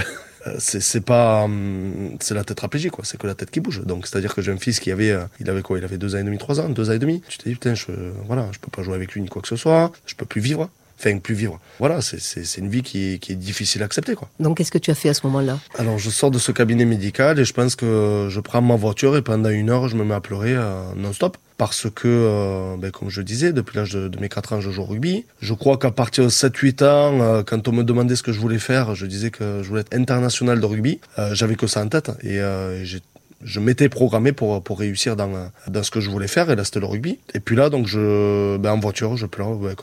c'est 0.60 0.82
c'est 0.82 1.02
pas. 1.02 1.44
hum, 1.44 2.18
C'est 2.20 2.34
la 2.36 2.44
tétraplégie, 2.44 2.90
quoi. 2.90 3.04
C'est 3.06 3.18
que 3.18 3.28
la 3.28 3.36
tête 3.36 3.52
qui 3.52 3.60
bouge. 3.62 3.82
Donc, 3.86 4.08
c'est-à-dire 4.08 4.36
que 4.36 4.42
j'ai 4.42 4.52
un 4.52 4.58
fils 4.58 4.80
qui 4.80 4.92
avait. 4.92 5.16
Il 5.40 5.50
avait 5.50 5.62
quoi? 5.62 5.78
Il 5.78 5.84
avait 5.86 5.98
deux 5.98 6.16
ans 6.16 6.20
et 6.20 6.24
demi, 6.24 6.38
trois 6.38 6.60
ans, 6.60 6.70
deux 6.70 6.90
ans 6.90 6.94
et 6.94 7.00
demi. 7.00 7.22
Tu 7.30 7.38
te 7.38 7.44
dis, 7.48 7.54
putain, 7.56 7.74
je, 7.76 7.88
voilà, 8.28 8.48
je 8.52 8.60
peux 8.60 8.72
pas 8.72 8.84
jouer 8.84 8.96
avec 8.96 9.12
lui 9.14 9.22
ni 9.22 9.30
quoi 9.30 9.42
que 9.42 9.48
ce 9.48 9.56
soit. 9.56 9.92
Je 10.06 10.16
peux 10.16 10.26
plus 10.26 10.42
vivre. 10.42 10.70
Enfin, 10.98 11.18
plus 11.18 11.36
vivre. 11.36 11.60
Voilà, 11.80 12.02
c'est- 12.02 12.58
une 12.58 12.70
vie 12.70 12.82
qui 12.82 13.14
est, 13.14 13.18
qui 13.20 13.34
est 13.34 13.36
difficile 13.36 13.82
à 13.82 13.86
accepter, 13.86 14.16
quoi. 14.16 14.30
Donc 14.40 14.58
qu'est-ce 14.58 14.72
que 14.72 14.78
tu 14.78 14.92
as 14.92 14.96
fait 14.96 15.10
à 15.10 15.14
ce 15.14 15.26
moment-là? 15.28 15.60
Alors, 15.78 16.00
je 16.00 16.10
sors 16.10 16.32
de 16.32 16.40
ce 16.40 16.52
cabinet 16.54 16.86
médical 16.86 17.38
et 17.38 17.44
je 17.46 17.54
pense 17.54 17.76
que 17.76 18.28
je 18.30 18.40
prends 18.40 18.62
ma 18.62 18.76
voiture 18.78 19.18
et 19.18 19.22
pendant 19.22 19.50
une 19.50 19.70
heure, 19.70 19.88
je 19.90 19.98
me 19.98 20.04
mets 20.06 20.14
à 20.16 20.22
pleurer 20.22 20.54
euh, 20.56 20.82
non-stop. 20.96 21.38
Parce 21.58 21.88
que, 21.94 22.08
euh, 22.08 22.76
ben, 22.78 22.92
comme 22.92 23.10
je 23.10 23.22
disais, 23.22 23.54
depuis 23.54 23.78
l'âge 23.78 23.92
de, 23.94 24.08
de 24.10 24.20
mes 24.20 24.28
4 24.30 24.54
ans, 24.54 24.62
je 24.62 24.72
joue 24.72 24.82
au 24.82 24.86
rugby. 24.86 25.26
Je 25.42 25.54
crois 25.54 25.78
qu'à 25.78 25.92
partir 25.92 26.26
de 26.26 26.30
7-8 26.30 26.84
ans, 26.84 27.22
euh, 27.22 27.44
quand 27.44 27.68
on 27.68 27.72
me 27.72 27.84
demandait 27.84 28.16
ce 28.18 28.24
que 28.24 28.34
je 28.34 28.40
voulais 28.40 28.60
faire, 28.60 28.94
je 28.96 29.06
disais 29.06 29.32
que 29.32 29.62
je 29.64 29.68
voulais 29.70 29.82
être 29.82 29.96
international 29.96 30.60
de 30.60 30.66
rugby. 30.66 31.00
Euh, 31.18 31.34
J'avais 31.34 31.56
que 31.56 31.68
ça 31.68 31.82
en 31.82 31.88
tête 31.88 32.12
et 32.24 32.40
euh, 32.42 32.84
j'ai 32.86 33.00
je 33.44 33.60
m'étais 33.60 33.90
programmé 33.90 34.32
pour, 34.32 34.64
pour 34.64 34.80
réussir 34.80 35.16
dans, 35.16 35.52
dans 35.68 35.84
ce 35.84 35.92
que 35.92 36.00
je 36.00 36.10
voulais 36.10 36.28
faire, 36.28 36.50
et 36.50 36.56
là 36.56 36.64
c'était 36.64 36.80
le 36.80 36.88
rugby. 36.88 37.20
Et 37.36 37.40
puis 37.40 37.56
là, 37.56 37.70
donc, 37.70 37.86
je, 37.86 38.58
ben, 38.58 38.72
en 38.72 38.80
voiture, 38.80 39.18
je 39.18 39.28
pleure, 39.28 39.60
ouais, 39.60 39.76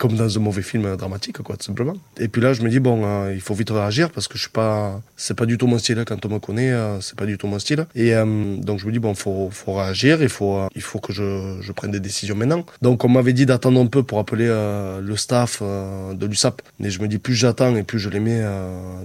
comme, 0.00 0.14
dans 0.16 0.36
un 0.36 0.40
mauvais 0.40 0.62
film 0.62 0.96
dramatique, 0.96 1.38
quoi, 1.42 1.56
tout 1.56 1.64
simplement. 1.66 1.94
Et 2.18 2.28
puis 2.28 2.40
là, 2.40 2.54
je 2.54 2.62
me 2.62 2.70
dis, 2.70 2.80
bon, 2.80 3.02
euh, 3.04 3.34
il 3.34 3.40
faut 3.42 3.54
vite 3.54 3.68
réagir 3.70 4.10
parce 4.10 4.28
que 4.28 4.36
je 4.36 4.42
suis 4.42 4.50
pas, 4.50 5.00
c'est 5.16 5.36
pas 5.36 5.44
du 5.44 5.58
tout 5.58 5.66
mon 5.66 5.78
style, 5.78 5.98
hein, 5.98 6.04
quand 6.06 6.24
on 6.24 6.30
me 6.30 6.38
connaît, 6.38 6.72
euh, 6.72 7.00
c'est 7.02 7.16
pas 7.16 7.26
du 7.26 7.36
tout 7.36 7.46
mon 7.46 7.58
style. 7.58 7.86
Et 7.94 8.14
euh, 8.14 8.56
donc, 8.56 8.78
je 8.78 8.86
me 8.86 8.92
dis, 8.92 8.98
bon, 8.98 9.14
faut, 9.14 9.50
faut 9.52 9.74
réagir, 9.74 10.22
il 10.22 10.30
faut, 10.30 10.58
il 10.74 10.80
faut 10.80 11.00
que 11.00 11.12
je, 11.12 11.58
je 11.60 11.72
prenne 11.72 11.90
des 11.90 12.00
décisions 12.00 12.34
maintenant. 12.34 12.64
Donc, 12.80 13.04
on 13.04 13.08
m'avait 13.08 13.34
dit 13.34 13.44
d'attendre 13.44 13.78
un 13.78 13.86
peu 13.86 14.02
pour 14.02 14.18
appeler 14.18 14.46
le 14.46 15.16
staff 15.16 15.62
de 15.62 16.26
l'USAP. 16.26 16.62
Mais 16.78 16.90
je 16.90 17.00
me 17.02 17.06
dis, 17.08 17.18
plus 17.18 17.34
j'attends 17.34 17.76
et 17.76 17.82
plus 17.82 17.98
je 17.98 18.08
les 18.08 18.20
mets 18.20 18.42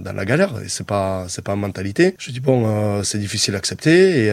dans 0.00 0.12
la 0.12 0.24
galère. 0.24 0.54
Et 0.64 0.68
c'est 0.68 0.86
pas, 0.86 1.26
c'est 1.28 1.44
pas 1.44 1.56
mentalité. 1.56 2.14
Je 2.18 2.30
dis, 2.30 2.40
bon, 2.40 3.02
c'est 3.02 3.18
difficile 3.18 3.54
à 3.54 3.58
accepter. 3.58 4.32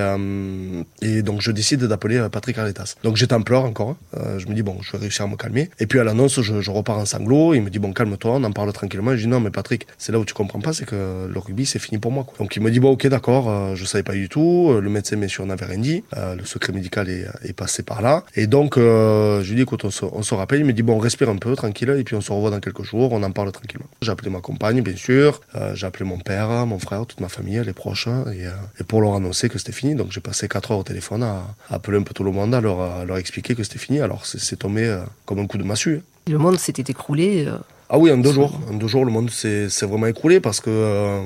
Et, 1.01 1.21
donc, 1.21 1.41
je 1.41 1.51
décide 1.51 1.83
d'appeler 1.83 2.25
Patrick 2.31 2.57
Arletas. 2.57 2.95
Donc, 3.03 3.17
j'étais 3.17 3.33
en 3.35 3.41
pleurs 3.41 3.65
encore. 3.65 3.97
hein. 4.15 4.37
Je 4.37 4.47
me 4.47 4.53
dis, 4.53 4.63
bon, 4.63 4.77
je 4.81 4.93
vais 4.93 4.99
réussir 4.99 5.25
à 5.25 5.27
me 5.27 5.35
calmer. 5.35 5.69
Et 5.79 5.87
puis, 5.87 5.99
à 5.99 6.03
l'annonce, 6.03 6.39
je 6.61 6.71
repars 6.71 6.97
en 6.97 7.05
sanglots. 7.05 7.53
Il 7.53 7.61
me 7.61 7.69
dit, 7.69 7.79
bon, 7.79 7.93
calme-toi, 7.93 8.31
on 8.35 8.43
en 8.43 8.51
parle 8.51 8.71
tranquillement. 8.73 9.11
Je 9.15 9.21
dis, 9.21 9.27
non, 9.27 9.39
mais 9.39 9.49
Patrick, 9.51 9.87
c'est 9.97 10.11
là 10.11 10.19
où 10.19 10.25
tu 10.25 10.33
comprends 10.33 10.59
pas, 10.59 10.73
c'est 10.73 10.85
que 10.85 11.27
le 11.31 11.39
rugby, 11.39 11.65
c'est 11.65 11.79
fini 11.79 11.97
pour 11.99 12.11
moi. 12.11 12.25
Donc, 12.39 12.55
il 12.55 12.61
me 12.61 12.71
dit, 12.71 12.79
bon, 12.79 12.91
ok, 12.91 13.07
d'accord, 13.07 13.49
euh, 13.49 13.75
je 13.75 13.85
savais 13.85 14.03
pas 14.03 14.13
du 14.13 14.29
tout. 14.29 14.69
Euh, 14.71 14.81
Le 14.81 14.89
médecin, 14.89 15.17
bien 15.17 15.27
sûr, 15.27 15.45
n'avait 15.45 15.65
rien 15.65 15.77
dit. 15.79 16.03
Euh, 16.17 16.35
le 16.35 16.45
secret 16.45 16.73
médical 16.73 17.09
est, 17.09 17.25
est 17.43 17.53
passé 17.53 17.83
par 17.83 18.01
là. 18.01 18.23
Et 18.35 18.47
donc, 18.47 18.77
euh, 18.77 19.41
je 19.43 19.49
lui 19.49 19.55
dis, 19.57 19.61
écoute, 19.63 19.85
on 19.85 19.91
se, 19.91 20.05
on 20.05 20.23
se 20.23 20.33
rappelle. 20.33 20.59
Il 20.59 20.65
me 20.65 20.73
dit, 20.73 20.83
bon, 20.83 20.97
respire 20.97 21.29
un 21.29 21.37
peu, 21.37 21.55
tranquille, 21.55 21.89
et 21.97 22.03
puis 22.03 22.15
on 22.15 22.21
se 22.21 22.31
revoit 22.31 22.49
dans 22.51 22.59
quelques 22.59 22.83
jours, 22.83 23.11
on 23.13 23.23
en 23.23 23.31
parle 23.31 23.51
tranquillement. 23.51 23.87
J'ai 24.01 24.11
appelé 24.11 24.29
ma 24.29 24.39
compagne, 24.41 24.81
bien 24.81 24.95
sûr. 24.95 25.41
J'ai 25.73 25.85
appelé 25.87 26.05
mon 26.05 26.19
père, 26.19 26.49
mon 26.65 26.79
frère, 26.79 27.05
toute 27.05 27.19
ma 27.21 27.29
famille, 27.29 27.61
les 27.65 27.73
proches. 27.73 28.07
hein, 28.07 28.25
Et, 28.33 28.45
et 28.79 28.83
pour 28.83 29.01
leur 29.01 29.15
annoncer 29.15 29.49
que 29.49 29.57
c'était 29.57 29.71
fini. 29.71 29.95
Donc, 29.95 30.11
j'ai 30.11 30.21
passé 30.21 30.47
4 30.47 30.71
heures 30.71 30.79
au 30.79 30.83
téléphone 30.83 31.23
à, 31.23 31.43
appeler 31.69 31.97
un 31.97 32.03
peu 32.03 32.13
tout 32.13 32.23
le 32.23 32.31
monde, 32.31 32.53
à 32.53 32.61
leur, 32.61 32.81
à 32.81 33.05
leur 33.05 33.17
expliquer 33.17 33.55
que 33.55 33.63
c'était 33.63 33.79
fini. 33.79 33.99
Alors, 34.01 34.25
c'est 34.25 34.57
tombé 34.57 34.99
comme 35.25 35.39
un 35.39 35.47
coup 35.47 35.57
de 35.57 35.63
massue. 35.63 36.01
Le 36.27 36.37
monde 36.37 36.57
s'était 36.57 36.89
écroulé. 36.91 37.45
euh, 37.47 37.57
Ah 37.89 37.97
oui, 37.97 38.11
en 38.11 38.17
deux 38.17 38.31
jours. 38.31 38.57
En 38.69 38.73
deux 38.75 38.87
jours, 38.87 39.03
le 39.05 39.11
monde 39.11 39.29
s'est 39.29 39.67
vraiment 39.81 40.07
écroulé 40.07 40.39
parce 40.39 40.61
que 40.61 40.69
euh, 40.69 41.19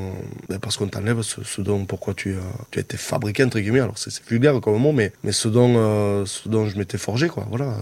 ben 0.50 0.60
parce 0.60 0.76
qu'on 0.78 0.88
t'enlève 0.88 1.22
ce, 1.22 1.44
ce 1.44 1.62
dont 1.62 1.86
pourquoi 1.86 2.14
tu, 2.16 2.34
euh, 2.34 2.40
tu 2.72 2.80
as 2.80 2.82
été 2.82 2.98
fabriqué 2.98 3.44
entre 3.44 3.60
guillemets. 3.60 3.80
Alors 3.82 3.98
c'est 3.98 4.12
vulgaire 4.28 4.60
comme 4.60 4.78
mot, 4.78 4.92
mais 4.92 5.14
mais 5.24 5.32
ce 5.32 5.48
dont 5.48 5.74
euh, 5.78 6.26
ce 6.26 6.50
dont 6.50 6.66
je 6.66 6.78
m'étais 6.78 6.98
forgé 6.98 7.28
quoi. 7.30 7.46
Voilà. 7.50 7.74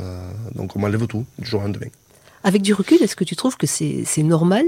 Donc 0.55 0.75
on 0.75 0.79
m'enlève 0.79 1.07
tout 1.07 1.25
du 1.39 1.45
jour 1.47 1.61
au 1.61 1.63
lendemain. 1.63 1.87
Avec 2.45 2.61
du 2.61 2.75
recul, 2.75 3.01
est-ce 3.01 3.15
que 3.15 3.23
tu 3.23 3.35
trouves 3.35 3.57
que 3.57 3.65
c'est 3.65 4.03
c'est 4.05 4.21
normal 4.21 4.65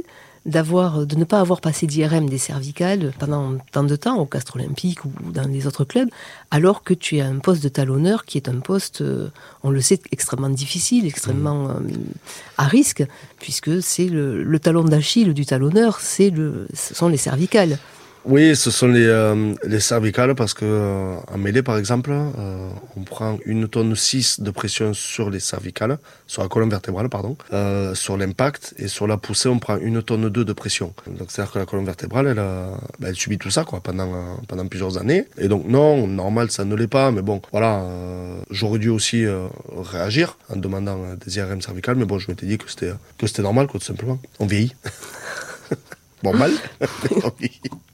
d'avoir, 0.47 1.05
de 1.05 1.15
ne 1.15 1.25
pas 1.25 1.39
avoir 1.39 1.61
passé 1.61 1.85
d'IRM 1.85 2.27
des 2.27 2.39
cervicales 2.39 3.13
pendant 3.19 3.57
tant 3.71 3.83
de 3.83 3.95
temps 3.95 4.17
au 4.17 4.25
Castre 4.25 4.55
Olympique 4.55 5.05
ou 5.05 5.11
dans 5.31 5.47
les 5.47 5.67
autres 5.67 5.83
clubs, 5.83 6.09
alors 6.49 6.81
que 6.81 6.95
tu 6.95 7.19
as 7.19 7.27
un 7.27 7.37
poste 7.37 7.61
de 7.61 7.69
talonneur 7.69 8.25
qui 8.25 8.39
est 8.39 8.49
un 8.49 8.61
poste, 8.61 9.01
euh, 9.01 9.29
on 9.61 9.69
le 9.69 9.81
sait, 9.81 9.99
extrêmement 10.11 10.49
difficile, 10.49 11.05
extrêmement 11.05 11.69
euh, 11.69 11.73
à 12.57 12.65
risque, 12.65 13.05
puisque 13.39 13.83
c'est 13.83 14.07
le, 14.07 14.41
le 14.41 14.59
talon 14.59 14.83
d'Achille 14.83 15.35
du 15.35 15.45
talonneur, 15.45 15.99
c'est 15.99 16.31
le, 16.31 16.67
ce 16.73 16.95
sont 16.95 17.09
les 17.09 17.17
cervicales. 17.17 17.77
Oui, 18.29 18.57
ce 18.57 18.71
sont 18.71 18.89
les, 18.89 19.05
euh, 19.05 19.53
les 19.63 19.79
cervicales 19.79 20.35
parce 20.35 20.53
que 20.53 20.65
euh, 20.65 21.15
en 21.33 21.37
mêlée, 21.37 21.63
par 21.63 21.77
exemple, 21.77 22.11
euh, 22.11 22.69
on 22.97 23.03
prend 23.03 23.37
une 23.45 23.69
tonne 23.69 23.95
6 23.95 24.41
de 24.41 24.51
pression 24.51 24.93
sur 24.93 25.29
les 25.29 25.39
cervicales, 25.39 25.97
sur 26.27 26.41
la 26.41 26.49
colonne 26.49 26.69
vertébrale, 26.69 27.07
pardon, 27.07 27.37
euh, 27.53 27.95
sur 27.95 28.17
l'impact, 28.17 28.73
et 28.79 28.89
sur 28.89 29.07
la 29.07 29.15
poussée, 29.15 29.47
on 29.47 29.59
prend 29.59 29.77
une 29.77 30.03
tonne 30.03 30.27
2 30.27 30.43
de 30.43 30.51
pression. 30.51 30.93
Donc, 31.07 31.31
c'est-à-dire 31.31 31.53
que 31.53 31.59
la 31.59 31.65
colonne 31.65 31.85
vertébrale, 31.85 32.27
elle, 32.27 32.39
euh, 32.39 32.75
ben, 32.99 33.07
elle 33.07 33.15
subit 33.15 33.37
tout 33.37 33.49
ça 33.49 33.63
quoi, 33.63 33.79
pendant, 33.79 34.13
euh, 34.13 34.35
pendant 34.49 34.67
plusieurs 34.67 34.97
années. 34.97 35.23
Et 35.37 35.47
donc, 35.47 35.65
non, 35.65 36.05
normal, 36.05 36.51
ça 36.51 36.65
ne 36.65 36.75
l'est 36.75 36.87
pas, 36.89 37.11
mais 37.11 37.21
bon, 37.21 37.41
voilà, 37.53 37.79
euh, 37.79 38.41
j'aurais 38.49 38.79
dû 38.79 38.89
aussi 38.89 39.23
euh, 39.23 39.47
réagir 39.73 40.37
en 40.49 40.57
demandant 40.57 40.99
des 41.25 41.37
IRM 41.37 41.61
cervicales, 41.61 41.95
mais 41.95 42.05
bon, 42.05 42.19
je 42.19 42.29
m'étais 42.29 42.45
dit 42.45 42.57
que 42.57 42.69
c'était 42.69 42.91
que 43.17 43.25
c'était 43.25 43.43
normal, 43.43 43.67
quoi, 43.67 43.79
tout 43.79 43.85
simplement. 43.85 44.19
On 44.39 44.47
vieillit. 44.47 44.75
bon, 46.23 46.35
mal. 46.35 46.51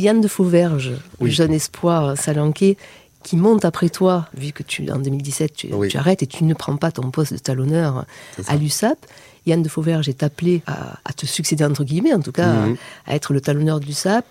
Yann 0.00 0.20
de 0.20 0.28
Fauverge, 0.28 0.92
Oui. 1.20 1.28
le 1.28 1.34
jeune 1.34 1.52
espoir 1.52 2.16
salanquais, 2.16 2.76
qui 3.22 3.36
monte 3.36 3.64
après 3.66 3.90
toi, 3.90 4.26
vu 4.34 4.52
que 4.52 4.62
tu, 4.62 4.90
en 4.90 4.98
2017, 4.98 5.52
tu, 5.54 5.68
Oui. 5.74 5.88
tu 5.88 5.98
arrêtes 5.98 6.22
et 6.22 6.26
tu 6.26 6.44
ne 6.44 6.54
prends 6.54 6.76
pas 6.76 6.90
ton 6.90 7.10
poste 7.10 7.32
de 7.34 7.38
talonneur 7.38 8.06
à 8.48 8.56
l'USAP. 8.56 8.98
Yann 9.46 9.62
de 9.62 9.68
Fauverge 9.68 10.08
est 10.08 10.22
appelé 10.22 10.62
à, 10.66 10.98
à 11.04 11.12
te 11.12 11.26
succéder, 11.26 11.64
entre 11.64 11.84
guillemets, 11.84 12.14
en 12.14 12.20
tout 12.20 12.32
cas, 12.32 12.52
Mhm. 12.52 12.76
à, 13.06 13.12
à 13.12 13.14
être 13.14 13.32
le 13.32 13.40
talonneur 13.40 13.80
de 13.80 13.84
l'USAP. 13.86 14.24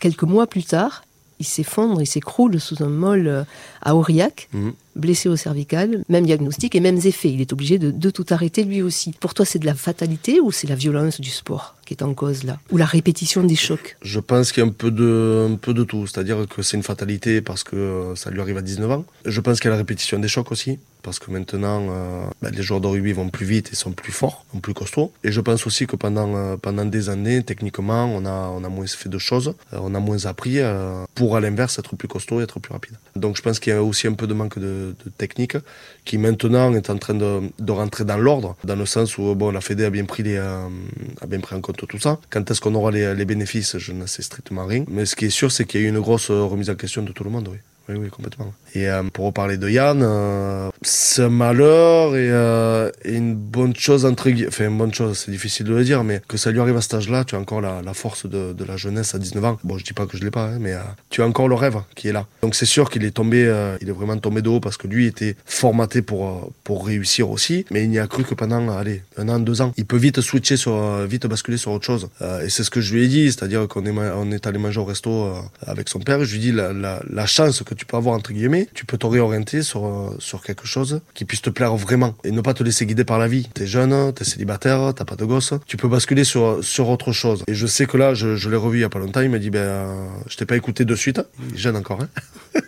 Quelques 0.00 0.22
mois 0.24 0.46
plus 0.48 0.64
tard, 0.64 1.04
il 1.38 1.46
s'effondre, 1.46 2.00
il 2.02 2.06
s'écroule 2.06 2.58
sous 2.60 2.82
un 2.82 2.88
mol 2.88 3.26
euh, 3.28 3.44
à 3.82 3.94
Aurillac. 3.94 4.48
Mhm. 4.52 4.72
Blessé 4.96 5.28
au 5.28 5.36
cervical, 5.36 6.04
même 6.08 6.26
diagnostic 6.26 6.74
et 6.74 6.80
mêmes 6.80 7.00
effets. 7.04 7.30
Il 7.30 7.40
est 7.40 7.52
obligé 7.52 7.78
de, 7.78 8.10
tout 8.10 8.26
arrêter 8.30 8.64
lui 8.64 8.82
aussi. 8.82 9.12
Pour 9.20 9.32
toi, 9.34 9.46
c'est 9.46 9.58
de 9.58 9.66
la 9.66 9.74
fatalité 9.74 10.40
ou 10.40 10.52
c'est 10.52 10.66
la 10.68 10.74
violence 10.74 11.20
du 11.20 11.30
sport 11.30 11.76
qui 11.84 11.94
est 11.94 12.02
en 12.02 12.14
cause 12.14 12.44
là? 12.44 12.58
Ou 12.70 12.76
la 12.76 12.84
répétition 12.84 13.42
des 13.42 13.56
chocs? 13.56 13.96
Je 14.02 14.20
pense 14.20 14.52
qu'il 14.52 14.62
y 14.62 14.66
a 14.66 14.68
un 14.68 14.72
peu 14.72 14.90
de, 14.90 15.48
un 15.50 15.56
peu 15.56 15.74
de 15.74 15.82
tout. 15.82 16.06
C'est-à-dire 16.06 16.46
que 16.48 16.62
c'est 16.62 16.76
une 16.76 16.82
fatalité 16.82 17.40
parce 17.40 17.64
que 17.64 18.12
ça 18.16 18.30
lui 18.30 18.40
arrive 18.40 18.58
à 18.58 18.62
19 18.62 18.90
ans. 18.90 19.04
Je 19.24 19.40
pense 19.40 19.58
qu'il 19.58 19.68
y 19.68 19.72
a 19.72 19.72
la 19.72 19.78
répétition 19.78 20.18
des 20.18 20.28
chocs 20.28 20.52
aussi 20.52 20.78
parce 21.02 21.18
que 21.18 21.30
maintenant 21.30 21.86
euh, 21.90 22.24
ben, 22.40 22.50
les 22.50 22.62
joueurs 22.62 22.80
de 22.80 22.86
rugby 22.86 23.12
vont 23.12 23.28
plus 23.28 23.46
vite 23.46 23.70
et 23.72 23.74
sont 23.74 23.92
plus 23.92 24.12
forts, 24.12 24.44
sont 24.52 24.60
plus 24.60 24.74
costauds. 24.74 25.12
Et 25.24 25.32
je 25.32 25.40
pense 25.40 25.66
aussi 25.66 25.86
que 25.86 25.96
pendant 25.96 26.34
euh, 26.36 26.56
pendant 26.56 26.84
des 26.84 27.08
années, 27.08 27.42
techniquement, 27.42 28.04
on 28.06 28.24
a 28.24 28.48
on 28.50 28.64
a 28.64 28.68
moins 28.68 28.86
fait 28.86 29.08
de 29.08 29.18
choses, 29.18 29.54
euh, 29.72 29.78
on 29.80 29.94
a 29.94 30.00
moins 30.00 30.26
appris 30.26 30.58
euh, 30.58 31.04
pour 31.14 31.36
à 31.36 31.40
l'inverse 31.40 31.78
être 31.78 31.96
plus 31.96 32.08
costaud 32.08 32.40
et 32.40 32.44
être 32.44 32.60
plus 32.60 32.72
rapide. 32.72 32.94
Donc 33.16 33.36
je 33.36 33.42
pense 33.42 33.58
qu'il 33.58 33.72
y 33.72 33.76
a 33.76 33.82
aussi 33.82 34.06
un 34.06 34.14
peu 34.14 34.26
de 34.26 34.34
manque 34.34 34.58
de, 34.58 34.81
de 34.82 35.10
technique 35.16 35.56
qui 36.04 36.18
maintenant 36.18 36.72
est 36.74 36.90
en 36.90 36.98
train 36.98 37.14
de, 37.14 37.40
de 37.58 37.72
rentrer 37.72 38.04
dans 38.04 38.18
l'ordre, 38.18 38.56
dans 38.64 38.76
le 38.76 38.86
sens 38.86 39.18
où 39.18 39.34
bon 39.34 39.50
la 39.50 39.60
Fédé 39.60 39.84
a 39.84 39.90
bien 39.90 40.04
pris 40.04 40.22
les 40.22 40.36
euh, 40.36 40.68
a 41.20 41.26
bien 41.26 41.40
pris 41.40 41.56
en 41.56 41.60
compte 41.60 41.86
tout 41.86 41.98
ça. 41.98 42.18
Quand 42.30 42.50
est-ce 42.50 42.60
qu'on 42.60 42.74
aura 42.74 42.90
les, 42.90 43.14
les 43.14 43.24
bénéfices, 43.24 43.78
je 43.78 43.92
ne 43.92 44.06
sais 44.06 44.22
strictement 44.22 44.66
rien. 44.66 44.84
Mais 44.88 45.06
ce 45.06 45.16
qui 45.16 45.26
est 45.26 45.30
sûr, 45.30 45.50
c'est 45.50 45.64
qu'il 45.64 45.80
y 45.80 45.84
a 45.84 45.86
eu 45.86 45.90
une 45.90 46.00
grosse 46.00 46.30
remise 46.30 46.70
en 46.70 46.74
question 46.74 47.02
de 47.02 47.12
tout 47.12 47.24
le 47.24 47.30
monde. 47.30 47.48
Oui, 47.88 47.96
oui, 47.98 48.08
complètement. 48.10 48.52
Et 48.74 48.88
euh, 48.88 49.02
pour 49.12 49.26
reparler 49.26 49.56
de 49.56 49.68
Yann, 49.68 50.00
euh, 50.02 50.70
c'est 50.82 51.22
un 51.22 51.28
malheur 51.28 52.16
et, 52.16 52.30
euh, 52.30 52.90
et, 53.04 53.14
une 53.14 53.34
bonne 53.34 53.74
chose, 53.74 54.04
entre 54.04 54.30
guillemets. 54.30 54.48
Enfin, 54.48 54.68
une 54.68 54.78
bonne 54.78 54.94
chose, 54.94 55.18
c'est 55.18 55.30
difficile 55.30 55.66
de 55.66 55.74
le 55.74 55.84
dire, 55.84 56.04
mais 56.04 56.22
que 56.28 56.36
ça 56.36 56.50
lui 56.50 56.60
arrive 56.60 56.76
à 56.76 56.80
cet 56.80 56.94
âge-là, 56.94 57.24
tu 57.24 57.34
as 57.34 57.38
encore 57.38 57.60
la, 57.60 57.82
la 57.82 57.94
force 57.94 58.26
de, 58.26 58.52
de, 58.52 58.64
la 58.64 58.76
jeunesse 58.76 59.14
à 59.14 59.18
19 59.18 59.44
ans. 59.44 59.58
Bon, 59.64 59.78
je 59.78 59.84
dis 59.84 59.92
pas 59.92 60.06
que 60.06 60.16
je 60.16 60.24
l'ai 60.24 60.30
pas, 60.30 60.46
hein, 60.46 60.58
mais 60.60 60.72
euh, 60.72 60.80
tu 61.10 61.22
as 61.22 61.26
encore 61.26 61.48
le 61.48 61.54
rêve 61.54 61.76
qui 61.94 62.08
est 62.08 62.12
là. 62.12 62.26
Donc 62.42 62.54
c'est 62.54 62.66
sûr 62.66 62.88
qu'il 62.88 63.04
est 63.04 63.10
tombé, 63.10 63.44
euh, 63.46 63.76
il 63.80 63.88
est 63.88 63.92
vraiment 63.92 64.16
tombé 64.16 64.42
de 64.42 64.48
haut 64.48 64.60
parce 64.60 64.76
que 64.76 64.86
lui 64.86 65.06
était 65.06 65.36
formaté 65.44 66.02
pour, 66.02 66.28
euh, 66.28 66.50
pour 66.64 66.86
réussir 66.86 67.30
aussi, 67.30 67.66
mais 67.70 67.84
il 67.84 67.90
n'y 67.90 67.98
a 67.98 68.06
cru 68.06 68.24
que 68.24 68.34
pendant, 68.34 68.70
allez, 68.70 69.02
un 69.16 69.28
an, 69.28 69.38
deux 69.38 69.60
ans. 69.60 69.72
Il 69.76 69.86
peut 69.86 69.96
vite 69.96 70.20
switcher 70.20 70.56
sur, 70.56 71.06
vite 71.06 71.26
basculer 71.26 71.56
sur 71.56 71.72
autre 71.72 71.84
chose. 71.84 72.08
et 72.42 72.48
c'est 72.48 72.64
ce 72.64 72.70
que 72.70 72.80
je 72.80 72.94
lui 72.94 73.04
ai 73.04 73.08
dit, 73.08 73.26
c'est-à-dire 73.26 73.68
qu'on 73.68 73.84
est, 73.84 73.90
on 73.90 74.30
est 74.30 74.46
allé 74.46 74.58
manger 74.58 74.80
au 74.80 74.84
resto 74.84 75.32
avec 75.66 75.88
son 75.88 75.98
père, 75.98 76.24
je 76.24 76.30
lui 76.32 76.38
ai 76.38 76.50
dit 76.50 76.52
la, 76.52 76.72
la, 76.72 77.02
la 77.10 77.26
chance 77.26 77.62
que 77.62 77.71
tu 77.74 77.86
peux 77.86 77.96
avoir 77.96 78.14
entre 78.14 78.32
guillemets, 78.32 78.68
tu 78.74 78.84
peux 78.84 78.98
te 78.98 79.06
réorienter 79.06 79.62
sur, 79.62 79.86
euh, 79.86 80.16
sur 80.18 80.42
quelque 80.42 80.66
chose 80.66 81.00
qui 81.14 81.24
puisse 81.24 81.42
te 81.42 81.50
plaire 81.50 81.76
vraiment 81.76 82.14
et 82.24 82.30
ne 82.30 82.40
pas 82.40 82.54
te 82.54 82.62
laisser 82.62 82.86
guider 82.86 83.04
par 83.04 83.18
la 83.18 83.28
vie. 83.28 83.48
T'es 83.54 83.66
jeune, 83.66 84.12
t'es 84.12 84.24
célibataire, 84.24 84.92
t'as 84.94 85.04
pas 85.04 85.16
de 85.16 85.24
gosse, 85.24 85.54
tu 85.66 85.76
peux 85.76 85.88
basculer 85.88 86.24
sur, 86.24 86.62
sur 86.62 86.88
autre 86.88 87.12
chose. 87.12 87.44
Et 87.48 87.54
je 87.54 87.66
sais 87.66 87.86
que 87.86 87.96
là, 87.96 88.14
je, 88.14 88.48
l'ai 88.48 88.56
revu 88.56 88.78
il 88.78 88.80
y 88.82 88.84
a 88.84 88.88
pas 88.88 88.98
longtemps, 88.98 89.20
il 89.20 89.30
m'a 89.30 89.38
dit, 89.38 89.50
ben, 89.50 89.58
euh, 89.58 90.08
je 90.28 90.36
t'ai 90.36 90.46
pas 90.46 90.56
écouté 90.56 90.84
de 90.84 90.94
suite. 90.94 91.20
Il 91.48 91.54
est 91.54 91.58
jeune 91.58 91.76
encore, 91.76 92.00
hein. 92.00 92.08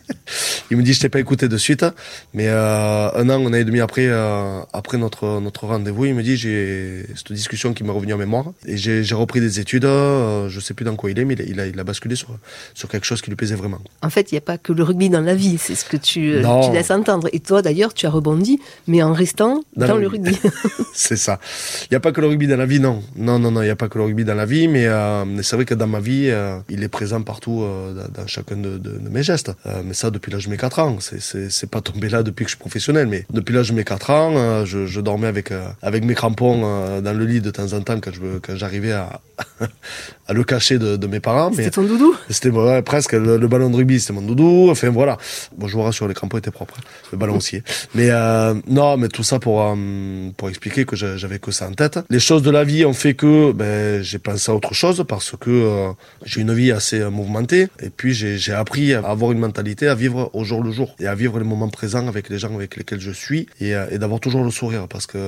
il 0.71 0.77
me 0.77 0.83
dit, 0.83 0.95
je 0.95 1.01
t'ai 1.01 1.09
pas 1.09 1.21
écouté 1.21 1.49
de 1.49 1.57
suite, 1.57 1.85
mais 2.33 2.49
euh, 2.49 3.11
un 3.15 3.29
an, 3.29 3.47
un 3.47 3.51
an 3.51 3.55
et 3.55 3.65
demi 3.65 3.81
après, 3.81 4.07
euh, 4.07 4.61
après 4.73 4.99
notre, 4.99 5.41
notre 5.41 5.67
rendez-vous, 5.67 6.07
il 6.07 6.15
me 6.15 6.23
dit, 6.23 6.37
j'ai 6.37 7.07
cette 7.15 7.33
discussion 7.33 7.75
qui 7.75 7.85
m'est 7.85 7.91
revenue 7.91 8.15
en 8.15 8.19
mémoire 8.19 8.53
et 8.67 8.77
j'ai 8.77 9.15
repris 9.15 9.41
des 9.41 9.61
études, 9.61 9.85
je 9.85 10.61
sais 10.61 10.75
plus 10.75 10.85
dans 10.85 10.97
quoi 10.97 11.11
il 11.11 11.19
est, 11.19 11.25
mais 11.25 11.35
il 11.35 11.61
a 11.61 11.85
basculé 11.85 12.17
sur, 12.17 12.39
sur 12.75 12.89
quelque 12.89 13.05
chose 13.05 13.23
qui 13.23 13.31
lui 13.31 13.37
plaisait 13.37 13.55
vraiment. 13.55 13.81
En 14.03 14.11
fait, 14.11 14.33
il 14.33 14.35
n'y 14.35 14.39
a 14.39 14.43
pas 14.43 14.59
que 14.59 14.73
le 14.73 14.83
rugby 14.95 15.11
dans 15.11 15.21
la 15.21 15.35
vie, 15.35 15.59
c'est 15.59 15.75
ce 15.75 15.85
que 15.85 15.97
tu, 15.97 16.41
tu, 16.41 16.73
laisses 16.73 16.91
entendre. 16.91 17.29
Et 17.33 17.41
toi, 17.41 17.63
d'ailleurs, 17.63 17.95
tu 17.95 18.07
as 18.07 18.11
rebondi, 18.11 18.61
mais 18.87 19.03
en 19.03 19.13
restant 19.13 19.63
dans, 19.77 19.89
dans 19.89 19.97
le 19.97 20.07
rugby. 20.07 20.39
c'est 20.95 21.17
ça. 21.17 21.39
Il 21.83 21.89
n'y 21.93 21.97
a 21.97 22.01
pas 22.01 22.13
que 22.13 22.21
le 22.21 22.29
rugby 22.29 22.47
dans 22.47 22.57
la 22.57 22.67
vie, 22.67 22.81
non. 22.81 23.03
Non, 23.17 23.39
non, 23.39 23.51
non, 23.51 23.63
il 23.63 23.67
n'y 23.67 23.71
a 23.71 23.77
pas 23.77 23.89
que 23.89 23.99
le 23.99 24.05
rugby 24.05 24.25
dans 24.25 24.35
la 24.35 24.47
vie, 24.47 24.69
mais 24.69 24.87
euh, 24.87 25.43
c'est 25.43 25.57
vrai 25.57 25.65
que 25.65 25.75
dans 25.75 25.87
ma 25.87 26.01
vie, 26.01 26.29
euh, 26.31 26.59
il 26.69 26.83
est 26.83 26.89
présent 26.89 27.21
partout 27.23 27.63
euh, 27.63 27.95
dans, 28.15 28.27
chacun 28.27 28.57
de, 28.57 28.79
de, 28.79 28.99
de 28.99 29.09
mes 29.09 29.23
gestes. 29.23 29.53
Euh, 29.67 29.83
mais 29.85 29.95
ça, 29.95 30.11
depuis 30.11 30.31
l'âge 30.31 30.47
de 30.47 30.51
mes 30.51 30.57
4 30.57 30.79
ans. 30.79 30.99
C'est 31.01 31.71
pas 31.71 31.81
tombé 31.81 32.09
là 32.09 32.23
depuis 32.23 32.45
que 32.45 32.51
je 32.51 32.57
suis 32.57 32.61
professionnel, 32.61 33.07
mais 33.07 33.25
depuis 33.31 33.55
l'âge 33.55 33.71
de 33.71 33.75
mes 33.75 33.85
4 33.85 34.11
ans, 34.11 34.33
euh, 34.37 34.65
je, 34.65 34.87
je, 34.87 35.01
dormais 35.01 35.27
avec, 35.27 35.51
euh, 35.51 35.67
avec 35.83 36.05
mes 36.05 36.15
crampons 36.15 37.01
dans 37.01 37.17
le 37.17 37.25
lit 37.25 37.41
de 37.41 37.51
temps 37.51 37.73
en 37.73 37.81
temps 37.81 37.99
quand 38.01 38.13
j'arrivais 38.55 38.93
à, 38.93 39.21
à 40.29 40.33
le 40.33 40.45
cacher 40.45 40.79
de, 40.79 40.97
de 40.97 41.07
mes 41.07 41.21
parents. 41.21 41.51
C'était 41.53 41.71
ton 41.71 41.83
doudou? 41.83 42.15
C'était 42.29 42.51
ouais, 42.51 42.83
presque 42.83 43.13
le, 43.13 43.37
le, 43.37 43.49
ballon 43.49 43.71
de 43.71 43.77
rugby, 43.77 44.01
c'était 44.01 44.13
mon 44.13 44.23
doudou. 44.23 44.69
Enfin 44.71 44.84
voilà. 44.93 45.19
Bon, 45.57 45.69
je 45.69 45.75
vous 45.75 45.83
rassure, 45.83 46.09
les 46.09 46.15
crampons 46.15 46.39
étaient 46.39 46.51
propres. 46.51 46.77
Le 47.13 47.19
ballon 47.19 47.37
aussi. 47.37 47.63
Mais 47.95 48.09
euh, 48.11 48.55
non, 48.67 48.97
mais 48.97 49.09
tout 49.09 49.23
ça 49.23 49.39
pour 49.39 49.63
euh, 49.63 50.31
pour 50.37 50.49
expliquer 50.49 50.85
que 50.85 50.97
j'avais 50.97 51.39
que 51.39 51.51
ça 51.51 51.69
en 51.69 51.73
tête. 51.73 51.99
Les 52.11 52.21
choses 52.21 52.43
de 52.43 52.51
la 52.51 52.65
vie 52.65 52.85
ont 52.85 52.93
fait 52.93 53.15
que 53.15 53.53
ben, 53.53 54.03
j'ai 54.03 54.19
pensé 54.19 54.51
à 54.51 54.55
autre 54.55 54.75
chose 54.75 55.05
parce 55.09 55.33
que 55.39 55.51
euh, 55.51 55.93
j'ai 56.25 56.41
une 56.41 56.55
vie 56.55 56.73
assez 56.73 57.05
mouvementée 57.05 57.69
et 57.81 57.91
puis 57.91 58.15
j'ai 58.15 58.53
appris 58.53 58.95
à 58.95 59.01
avoir 59.01 59.33
une 59.33 59.39
mentalité 59.39 59.89
à 59.89 59.95
vivre 59.95 60.31
au 60.33 60.45
jour 60.45 60.63
le 60.63 60.73
jour 60.73 60.95
et 61.01 61.07
à 61.07 61.15
vivre 61.15 61.39
les 61.39 61.45
moments 61.45 61.69
présents 61.69 62.07
avec 62.09 62.29
les 62.29 62.39
gens 62.39 62.55
avec 62.55 62.77
lesquels 62.77 63.01
je 63.01 63.11
suis 63.11 63.47
et, 63.61 63.75
d'avoir 63.99 64.21
toujours 64.21 64.45
le 64.45 64.51
sourire 64.51 64.87
parce 64.89 65.07
que 65.07 65.19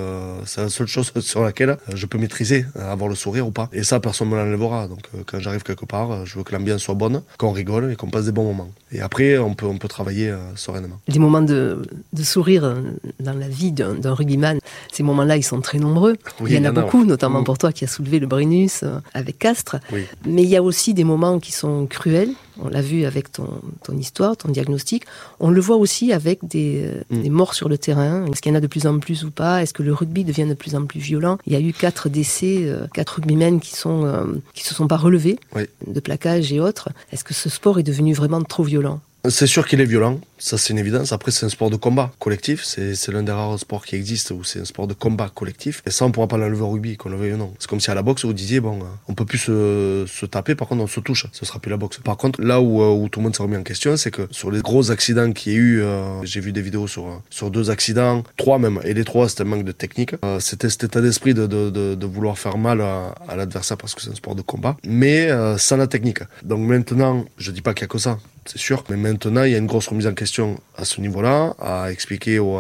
c'est 0.45 0.63
la 0.63 0.69
seule 0.69 0.87
chose 0.87 1.13
sur 1.21 1.43
laquelle 1.43 1.77
je 1.95 2.07
peux 2.07 2.19
maîtriser 2.19 2.67
avoir 2.75 3.09
le 3.09 3.15
sourire 3.15 3.47
ou 3.47 3.51
pas. 3.51 3.69
Et 3.73 3.83
ça, 3.83 4.01
personne 4.01 4.29
me 4.29 4.37
l'enlèvera. 4.37 4.89
Donc 4.89 5.01
quand 5.27 5.41
j'arrive 5.41 5.63
quelque 5.63 5.85
part, 5.85 6.27
je 6.27 6.39
veux 6.39 6.45
que 6.45 6.53
l'ambiance 6.53 6.83
soit 6.83 6.95
bonne, 6.95 7.23
qu'on 7.39 7.53
rigole 7.53 7.93
et 7.93 7.97
qu'on 7.97 8.09
passe 8.09 8.27
des 8.27 8.33
bons 8.33 8.45
moments. 8.45 8.71
Et 8.93 9.01
après, 9.01 9.37
on 9.47 9.55
peut, 9.55 9.67
on 9.67 9.79
peut 9.79 9.89
travailler 9.89 10.31
euh, 10.31 10.39
sereinement. 10.57 10.99
Les 11.09 11.19
moments 11.19 11.43
de, 11.43 11.83
de 12.13 12.23
sourire 12.23 12.77
dans 13.21 13.33
la 13.33 13.49
vie 13.49 13.73
d'un 13.73 14.15
rugbyman, 14.15 14.59
ces 14.93 15.03
moments-là, 15.03 15.37
ils 15.37 15.43
sont 15.43 15.61
très 15.61 15.79
nombreux. 15.79 16.17
Oui, 16.41 16.51
il 16.51 16.57
y 16.57 16.59
en 16.59 16.65
a, 16.65 16.73
beaucoup, 16.73 17.05
notamment 17.05 17.41
mmh. 17.41 17.45
pour 17.45 17.59
toi 17.59 17.73
qui 17.73 17.85
as 17.85 17.89
soulevé 17.89 18.19
le 18.19 18.27
Brennus 18.27 18.83
euh, 18.83 18.99
avec 19.15 19.39
Castres. 19.39 19.77
Oui. 19.93 20.05
Mais 20.27 20.43
il 20.43 20.49
y 20.49 20.57
a 20.57 20.63
aussi 20.63 20.95
des 20.95 21.05
moments 21.05 21.39
qui 21.39 21.53
sont 21.53 21.87
cruels. 21.87 22.31
On 22.63 22.69
l'a 22.69 22.81
vu 22.81 23.05
avec 23.05 23.31
ton, 23.33 23.61
ton, 23.85 23.97
histoire, 23.97 24.37
ton 24.37 24.49
diagnostic. 24.49 25.05
On 25.41 25.51
le 25.51 25.61
voit 25.61 25.77
aussi 25.77 26.13
avec 26.13 26.47
des, 26.47 26.91
mmh. 27.11 27.23
des 27.23 27.31
morts 27.31 27.55
sur 27.55 27.69
le 27.69 27.77
terrain. 27.77 28.25
Est-ce 28.27 28.41
qu'il 28.41 28.51
y 28.51 28.55
en 28.55 28.59
a 28.59 28.63
de 28.63 28.67
plus 28.67 28.87
en 28.87 28.99
plus 28.99 29.25
ou 29.25 29.31
pas? 29.31 29.63
Est-ce 29.63 29.75
que 29.75 29.83
le 29.83 29.93
rugby 29.93 30.25
devient 30.25 30.47
de 30.47 30.55
plus 30.55 30.75
en 30.75 30.87
plus 30.87 31.01
violent? 31.01 31.39
Il 31.47 31.53
y 31.53 31.57
a 31.57 31.61
eu 31.61 31.73
quatre 31.73 32.09
décès, 32.09 32.67
quatre 32.95 33.17
rugbymen 33.17 33.61
qui, 33.61 33.77
sont, 33.77 34.05
euh, 34.05 34.25
qui 34.55 34.65
se 34.65 34.75
sont 34.75 34.89
pas 34.89 34.97
relevés 34.97 35.39
oui. 35.55 35.63
de 35.87 36.01
plaquage 36.01 36.53
et 36.53 36.61
autres. 36.61 36.89
Est-ce 37.13 37.25
que 37.25 37.35
ce 37.35 37.49
sport 37.49 37.79
est 37.79 37.83
devenu 37.83 38.15
vraiment 38.15 38.43
trop 38.43 38.63
violent? 38.63 39.01
C'est 39.29 39.47
sûr 39.47 39.67
qu'il 39.67 39.81
est 39.81 39.87
violent, 39.87 40.21
ça 40.39 40.59
c'est 40.59 40.73
une 40.73 40.79
évidence. 40.79 41.13
Après, 41.13 41.31
c'est 41.31 41.47
un 41.47 41.49
sport 41.49 41.71
de 41.71 41.77
combat 41.77 42.13
collectif. 42.19 42.65
C'est 42.65 43.09
l'un 43.09 43.23
des 43.23 43.33
rares 43.33 43.59
sports 43.59 43.85
qui 43.85 43.97
existent 43.97 44.35
où 44.35 44.45
c'est 44.45 44.61
un 44.61 44.65
sport 44.65 44.87
de 44.87 44.95
combat 44.95 45.31
collectif. 45.35 45.83
Et 45.87 45.91
ça, 45.91 46.05
on 46.05 46.13
pourra 46.13 46.29
pas 46.29 46.37
l'enlever 46.37 46.63
au 46.63 46.71
rugby, 46.71 46.97
qu'on 46.97 47.09
le 47.09 47.17
veuille 47.17 47.35
ou 47.35 47.37
non. 47.37 47.55
C'est 47.59 47.69
comme 47.69 47.81
si 47.81 47.91
à 47.91 47.95
la 47.95 48.03
boxe, 48.03 48.25
vous 48.25 48.33
disiez, 48.33 48.61
bon, 48.61 48.81
on 49.09 49.15
peut 49.15 49.25
plus 49.25 49.39
se, 49.39 50.05
se, 50.07 50.27
taper, 50.27 50.55
par 50.55 50.69
contre, 50.69 50.83
on 50.83 50.87
se 50.87 51.01
touche. 51.01 51.27
Ce 51.33 51.45
sera 51.45 51.59
plus 51.59 51.71
la 51.71 51.77
boxe. 51.77 51.99
Par 51.99 52.17
contre, 52.17 52.41
là 52.43 52.61
où, 52.61 52.83
où 52.83 53.09
tout 53.09 53.21
le 53.21 53.25
monde 53.25 53.37
s'est 53.37 53.43
remis 53.43 53.57
en 53.57 53.63
question, 53.63 53.97
c'est 53.97 54.11
que 54.11 54.29
sur 54.31 54.51
les 54.51 54.61
gros 54.61 54.91
accidents 54.91 55.33
qu'il 55.33 55.53
y 55.53 55.57
a 55.57 55.59
eu, 55.59 55.81
euh, 55.81 56.25
j'ai 56.25 56.41
vu 56.41 56.53
des 56.53 56.63
vidéos 56.63 56.87
sur, 56.87 57.23
sur 57.31 57.51
deux 57.51 57.71
accidents, 57.71 58.23
trois 58.37 58.59
même, 58.59 58.81
et 58.85 58.95
les 58.95 59.05
trois, 59.05 59.29
c'était 59.29 59.43
un 59.43 59.47
manque 59.47 59.65
de 59.65 59.73
technique. 59.73 60.15
Euh, 60.25 60.41
c'était 60.41 60.71
cet 60.71 60.85
état 60.85 61.01
d'esprit 61.01 61.35
de, 61.35 61.47
de, 61.47 62.07
vouloir 62.07 62.39
faire 62.39 62.57
mal 62.57 62.81
à, 62.81 63.15
l'adversaire 63.37 63.77
parce 63.77 63.95
que 63.95 64.01
c'est 64.01 64.11
un 64.11 64.15
sport 64.15 64.35
de 64.35 64.43
combat, 64.43 64.77
mais 64.85 65.31
euh, 65.31 65.59
sans 65.59 65.77
la 65.77 65.87
technique. 65.87 66.21
Donc 66.45 66.61
maintenant, 66.61 67.25
je 67.37 67.51
dis 67.51 67.63
pas 67.63 67.75
qu'il 67.75 67.83
y 67.83 67.85
a 67.85 67.89
que 67.89 67.99
ça 67.99 68.19
c'est 68.47 68.59
sûr. 68.59 68.85
Mais 68.91 68.97
maintenant, 68.97 69.45
il 69.45 69.53
y 69.53 69.55
a 69.55 69.59
une 69.59 69.67
grosse 69.67 69.89
remise 69.89 70.07
en 70.07 70.15
question 70.15 70.57
à 70.77 70.85
ce 70.85 71.01
niveau-là, 71.01 71.55
à 71.59 71.91
expliquer 71.91 72.39
aux, 72.39 72.59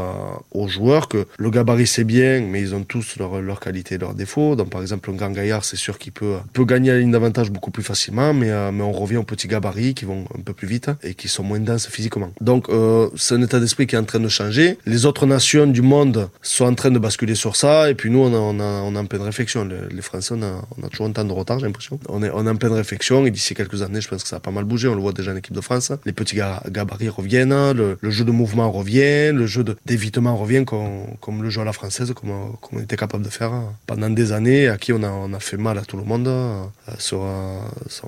aux, 0.52 0.68
joueurs 0.68 1.08
que 1.08 1.26
le 1.38 1.50
gabarit 1.50 1.86
c'est 1.86 2.04
bien, 2.04 2.40
mais 2.40 2.60
ils 2.60 2.74
ont 2.74 2.82
tous 2.82 3.16
leurs 3.18 3.40
leur 3.40 3.60
qualités 3.60 3.96
et 3.96 3.98
leurs 3.98 4.14
défauts. 4.14 4.56
Donc 4.56 4.70
par 4.70 4.82
exemple, 4.82 5.10
un 5.10 5.14
grand 5.14 5.30
gaillard, 5.30 5.64
c'est 5.64 5.76
sûr 5.76 5.98
qu'il 5.98 6.12
peut, 6.12 6.36
peut 6.52 6.64
gagner 6.64 6.90
la 6.90 6.98
ligne 6.98 7.10
d'avantage 7.10 7.50
beaucoup 7.50 7.70
plus 7.70 7.82
facilement, 7.82 8.32
mais, 8.34 8.50
euh, 8.50 8.72
mais 8.72 8.82
on 8.82 8.92
revient 8.92 9.18
aux 9.18 9.24
petits 9.24 9.48
gabarits 9.48 9.94
qui 9.94 10.04
vont 10.04 10.24
un 10.36 10.40
peu 10.40 10.52
plus 10.52 10.66
vite 10.66 10.90
et 11.02 11.14
qui 11.14 11.28
sont 11.28 11.42
moins 11.42 11.60
denses 11.60 11.88
physiquement. 11.88 12.32
Donc 12.40 12.68
euh, 12.68 13.08
c'est 13.16 13.34
un 13.34 13.42
état 13.42 13.60
d'esprit 13.60 13.86
qui 13.86 13.94
est 13.94 13.98
en 13.98 14.04
train 14.04 14.20
de 14.20 14.28
changer. 14.28 14.78
Les 14.86 15.06
autres 15.06 15.26
nations 15.26 15.66
du 15.66 15.82
monde 15.82 16.28
sont 16.42 16.64
en 16.64 16.74
train 16.74 16.90
de 16.90 16.98
basculer 16.98 17.34
sur 17.34 17.56
ça, 17.56 17.90
et 17.90 17.94
puis 17.94 18.10
nous, 18.10 18.20
on, 18.20 18.60
a, 18.60 18.64
en 18.64 19.06
pleine 19.06 19.22
réflexion. 19.22 19.64
Les, 19.64 20.02
Français, 20.02 20.34
on 20.36 20.42
a, 20.42 20.88
toujours 20.88 21.06
un 21.06 21.12
temps 21.12 21.24
de 21.24 21.32
retard, 21.32 21.58
j'ai 21.58 21.66
l'impression. 21.66 21.98
On 22.08 22.22
est, 22.22 22.30
on 22.32 22.46
est 22.46 22.50
en 22.50 22.56
pleine 22.56 22.72
réflexion, 22.72 23.26
et 23.26 23.30
d'ici 23.30 23.54
quelques 23.54 23.82
années, 23.82 24.00
je 24.00 24.08
pense 24.08 24.22
que 24.22 24.28
ça 24.28 24.36
a 24.36 24.40
pas 24.40 24.50
mal 24.50 24.64
bougé. 24.64 24.88
On 24.88 24.94
le 24.94 25.00
voit 25.00 25.12
déjà 25.12 25.32
en 25.32 25.36
équipe 25.36 25.54
de 25.54 25.60
France. 25.60 25.75
Les 26.04 26.12
petits 26.12 26.36
gabarits 26.36 27.08
reviennent, 27.08 27.72
le, 27.72 27.98
jeu 28.10 28.24
de 28.24 28.30
mouvement 28.30 28.70
revient, 28.70 29.32
le 29.32 29.46
jeu 29.46 29.64
d'évitement 29.84 30.36
revient 30.36 30.64
comme, 30.64 31.42
le 31.42 31.50
jeu 31.50 31.60
à 31.60 31.64
la 31.64 31.72
française, 31.72 32.12
comme, 32.14 32.30
on 32.72 32.80
était 32.80 32.96
capable 32.96 33.24
de 33.24 33.30
faire 33.30 33.52
pendant 33.86 34.10
des 34.10 34.32
années, 34.32 34.68
à 34.68 34.78
qui 34.78 34.92
on 34.92 35.02
a, 35.02 35.40
fait 35.40 35.56
mal 35.56 35.78
à 35.78 35.82
tout 35.82 35.96
le 35.96 36.04
monde. 36.04 36.28
Euh, 36.28 36.64
sur, 36.98 37.20
euh, 37.22 37.58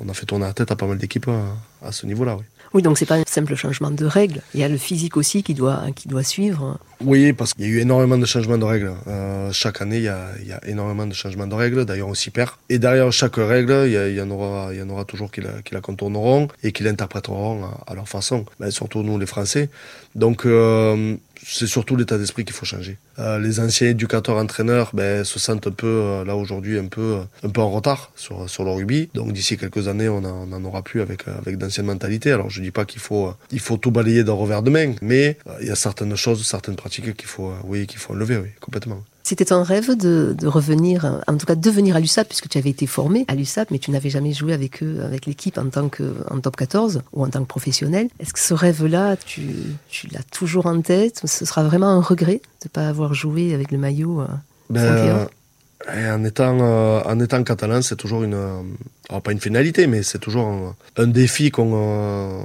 on 0.01 0.09
a 0.09 0.15
fait 0.15 0.27
tourner 0.27 0.47
la 0.47 0.53
tête 0.53 0.71
à 0.71 0.77
pas 0.77 0.87
mal 0.87 0.99
d'équipes 0.99 1.29
euh, 1.29 1.47
à 1.83 1.93
ce 1.93 2.07
niveau-là. 2.07 2.37
Oui. 2.37 2.45
Oui, 2.75 2.83
donc 2.83 2.99
c'est 2.99 3.07
pas 3.07 3.17
un 3.17 3.23
simple 3.27 3.55
changement 3.55 3.91
de 3.91 4.05
règles. 4.05 4.43
Il 4.55 4.61
y 4.61 4.65
a 4.65 4.69
le 4.69 4.77
physique 4.77 5.17
aussi 5.17 5.43
qui 5.43 5.55
doit, 5.55 5.83
suivre. 6.23 6.79
Oui, 7.01 7.33
parce 7.33 7.55
qu'il 7.55 7.65
y 7.65 7.69
a 7.69 7.71
eu 7.71 7.79
énormément 7.81 8.19
de 8.19 8.27
changements 8.27 8.59
de 8.59 8.65
règles. 8.65 8.93
Euh, 9.07 9.51
chaque 9.53 9.81
année, 9.81 9.99
il 9.99 10.03
y, 10.03 10.09
a, 10.09 10.61
énormément 10.67 11.07
de 11.07 11.15
changements 11.15 11.47
de 11.47 11.55
règles. 11.55 11.85
D'ailleurs, 11.85 12.09
on 12.09 12.15
s'y 12.15 12.31
perd. 12.31 12.51
Et 12.69 12.79
derrière 12.79 13.11
chaque 13.13 13.37
règle, 13.37 13.85
il 13.87 14.15
y, 14.15 14.21
en, 14.21 14.31
aura, 14.31 15.05
toujours 15.07 15.31
qui 15.31 15.41
la, 15.41 15.63
qui 15.65 15.75
la 15.75 15.81
contourneront 15.81 16.49
et 16.63 16.73
qui 16.73 16.83
l'interpréteront 16.83 17.65
à, 17.65 17.85
à, 17.87 17.95
leur 17.95 18.09
façon. 18.09 18.45
Mais 18.61 18.71
surtout 18.71 19.03
nous, 19.03 19.19
les 19.19 19.27
Français. 19.27 19.71
Donc, 20.19 20.47
euh, 20.47 21.17
c'est 21.47 21.69
surtout 21.69 21.95
l'état 21.95 22.19
d'esprit 22.19 22.45
qu'il 22.45 22.55
faut 22.55 22.67
changer. 22.67 22.99
Euh, 23.21 23.39
les 23.39 23.61
anciens 23.61 23.89
éducateurs 23.89 24.37
entraîneurs 24.37 24.91
ben, 24.93 25.23
se 25.23 25.39
sentent 25.39 25.69
un 25.69 25.71
peu 25.71 25.87
euh, 25.87 26.25
là 26.25 26.35
aujourd'hui 26.35 26.77
un 26.77 26.87
peu 26.87 27.19
un 27.45 27.49
peu 27.49 27.61
en 27.61 27.71
retard 27.71 28.11
sur 28.17 28.51
sur 28.51 28.65
le 28.65 28.73
rugby. 28.73 29.09
Donc 29.15 29.33
d'ici 29.33 29.57
quelques 29.57 29.87
années, 29.87 30.09
on 30.09 30.25
en, 30.25 30.65
aura 30.65 30.83
plus 30.83 31.01
avec 31.01 31.29
avec 31.29 31.57
d'anciennes 31.57 31.87
mentalités. 31.87 32.33
Alors 32.33 32.51
je 32.51 32.61
dis 32.61 32.73
pas 32.73 32.85
qu'il 32.85 33.01
faut 33.01 33.33
il 33.53 33.61
faut 33.61 33.77
tout 33.77 33.93
balayer 33.93 34.25
d'un 34.25 34.33
revers 34.33 34.63
de 34.63 34.71
main, 34.71 34.95
mais 35.03 35.39
il 35.61 35.69
y 35.69 35.71
a 35.71 35.77
certaines 35.77 36.17
choses, 36.17 36.45
certaines 36.45 36.77
pratiques 36.77 37.17
qu'il 37.17 37.29
faut 37.29 37.53
oui 37.65 37.87
qu'il 37.87 38.01
faut 38.01 38.13
enlever, 38.13 38.41
complètement. 38.61 39.05
C'était 39.29 39.53
un 39.53 39.63
rêve 39.63 39.95
de, 39.95 40.35
revenir, 40.47 41.21
en 41.27 41.37
tout 41.37 41.45
cas 41.45 41.55
de 41.55 41.71
venir 41.71 41.97
à 41.97 42.01
l'USAP, 42.01 42.29
puisque 42.29 42.49
tu 42.49 42.57
avais 42.57 42.71
été 42.71 42.87
formé 42.87 43.27
à 43.29 43.35
l'USAP, 43.35 43.71
mais 43.71 43.79
tu 43.79 43.91
n'avais 43.91 44.09
jamais 44.09 44.33
joué 44.33 44.55
avec 44.55 44.83
eux, 44.83 45.03
avec 45.05 45.27
l'équipe 45.27 45.59
en 45.59 45.69
tant 45.69 45.91
que 45.91 46.15
en 46.31 46.41
top 46.41 46.57
14 46.57 47.03
ou 47.13 47.25
en 47.27 47.29
tant 47.29 47.41
que 47.41 47.47
professionnel. 47.47 48.09
Est-ce 48.21 48.33
que 48.33 48.39
ce 48.39 48.55
rêve-là, 48.55 49.17
tu, 49.19 49.43
l'as 50.13 50.23
toujours 50.33 50.65
en 50.65 50.81
tête? 50.81 51.21
Ce 51.27 51.45
sera 51.45 51.63
vraiment 51.63 51.89
un 51.89 52.01
regret 52.01 52.41
de 52.63 52.69
ne 52.69 52.71
pas 52.71 52.89
avoir 52.89 53.13
joué 53.13 53.53
avec 53.53 53.71
le 53.71 53.77
maillot 53.77 54.23
euh, 54.23 54.27
ben, 54.71 55.29
en 55.95 56.25
étant, 56.25 56.59
euh, 56.63 57.03
en 57.05 57.21
étant 57.21 57.45
catalan, 57.45 57.83
c'est 57.83 57.97
toujours 57.97 58.23
une, 58.23 58.33
euh, 58.33 59.21
pas 59.23 59.33
une 59.33 59.41
finalité, 59.41 59.87
mais 59.87 60.05
c'est 60.05 60.21
toujours 60.21 60.47
un, 60.47 60.75
un 60.97 61.07
défi 61.07 61.51
qu'on 61.51 62.45